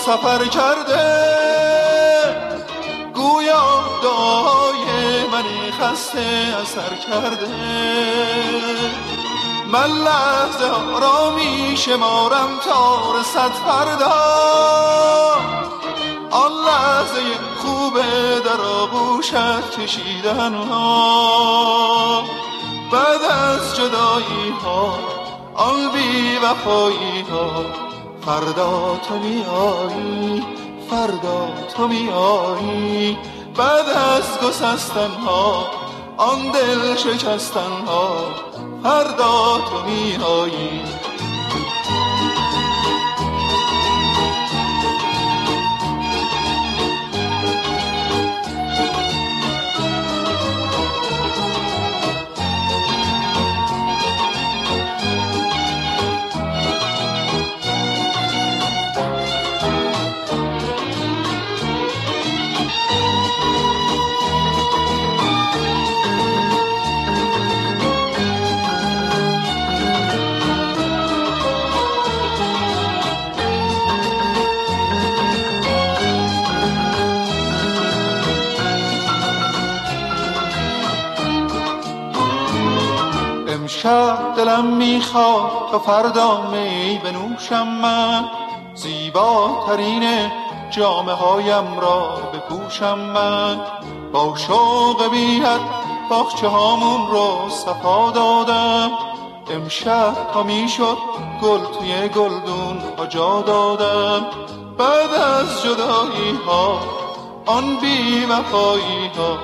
سفر 0.06 0.44
کرده 0.44 1.06
گویا 3.14 3.84
دعای 4.02 4.84
من 5.32 5.70
خسته 5.80 6.54
اثر 6.62 6.96
کرده. 7.10 7.48
من 9.72 9.90
لحظه 9.90 11.00
را 11.00 11.30
می 11.30 11.76
شمارم 11.76 12.58
تا 12.64 12.98
رسد 13.20 13.50
فردا. 13.50 14.14
آن 16.30 16.52
لحظه 16.52 17.20
خوبه 17.62 18.40
در 18.44 18.60
آغوشت 18.60 19.70
کشیدن 19.80 20.54
ها 20.54 22.22
بعد 22.92 23.22
از 23.22 23.76
جدایی 23.76 24.54
ها 24.64 24.98
آن 25.54 25.90
بی 25.92 26.36
وفایی 26.36 27.24
ها 27.30 27.85
فردا 28.26 29.00
تو 29.08 29.18
می 29.18 29.44
آیی 29.44 30.42
فردا 30.90 31.48
تو 31.76 31.88
می 31.88 32.08
آیی 32.10 33.18
بعد 33.56 33.88
از 33.88 34.40
گسستن 34.48 35.10
ها 35.10 35.66
آن 36.16 36.50
دل 36.50 36.96
شکستن 36.96 37.72
ها 37.86 38.18
فردا 38.82 39.58
تو 39.58 39.90
می 39.90 40.16
امشب 83.86 84.36
دلم 84.36 84.64
می‌خواد 84.64 85.50
تا 85.70 85.78
فردا 85.78 86.40
می 86.50 87.00
بنوشم 87.04 87.68
من. 87.68 88.24
زیباترین 88.74 90.30
جامعه 90.70 91.14
هایم 91.14 91.80
را 91.80 92.18
بپوشم 92.34 92.98
من. 92.98 93.60
با 94.12 94.36
شوق 94.36 95.10
بیاد 95.10 95.60
باخچه 96.10 96.48
هامون 96.48 97.10
رو 97.10 97.48
صفا 97.48 98.10
دادم. 98.10 98.90
امشب 99.50 100.14
تا 100.34 100.42
می‌شد 100.42 100.96
گل 101.42 101.60
توی 101.78 102.08
گلدون 102.08 102.82
ها 102.98 103.06
جا 103.06 103.42
دادم. 103.42 104.26
بعد 104.78 105.14
از 105.14 105.62
جدایی 105.62 106.38
ها 106.46 106.78
آن 107.46 107.76
بی 107.76 108.24
وفایی 108.24 109.10
ها 109.18 109.38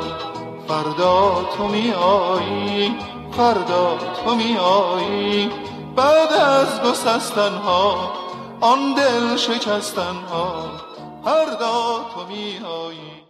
فردا 0.69 1.33
تو 1.57 1.65
می 1.65 1.93
آیی 1.93 2.95
فردا 3.33 3.99
تو 4.25 4.35
می 4.35 4.57
آیی 4.57 5.51
بعد 5.97 6.33
از 6.33 6.81
گسستن 6.83 7.55
ها 7.55 8.13
آن 8.61 8.95
دل 8.95 9.37
شکستن 9.37 10.17
ها 10.31 10.65
فردا 11.25 12.07
تو 12.15 12.27
می 12.29 12.59
آیی 12.59 13.22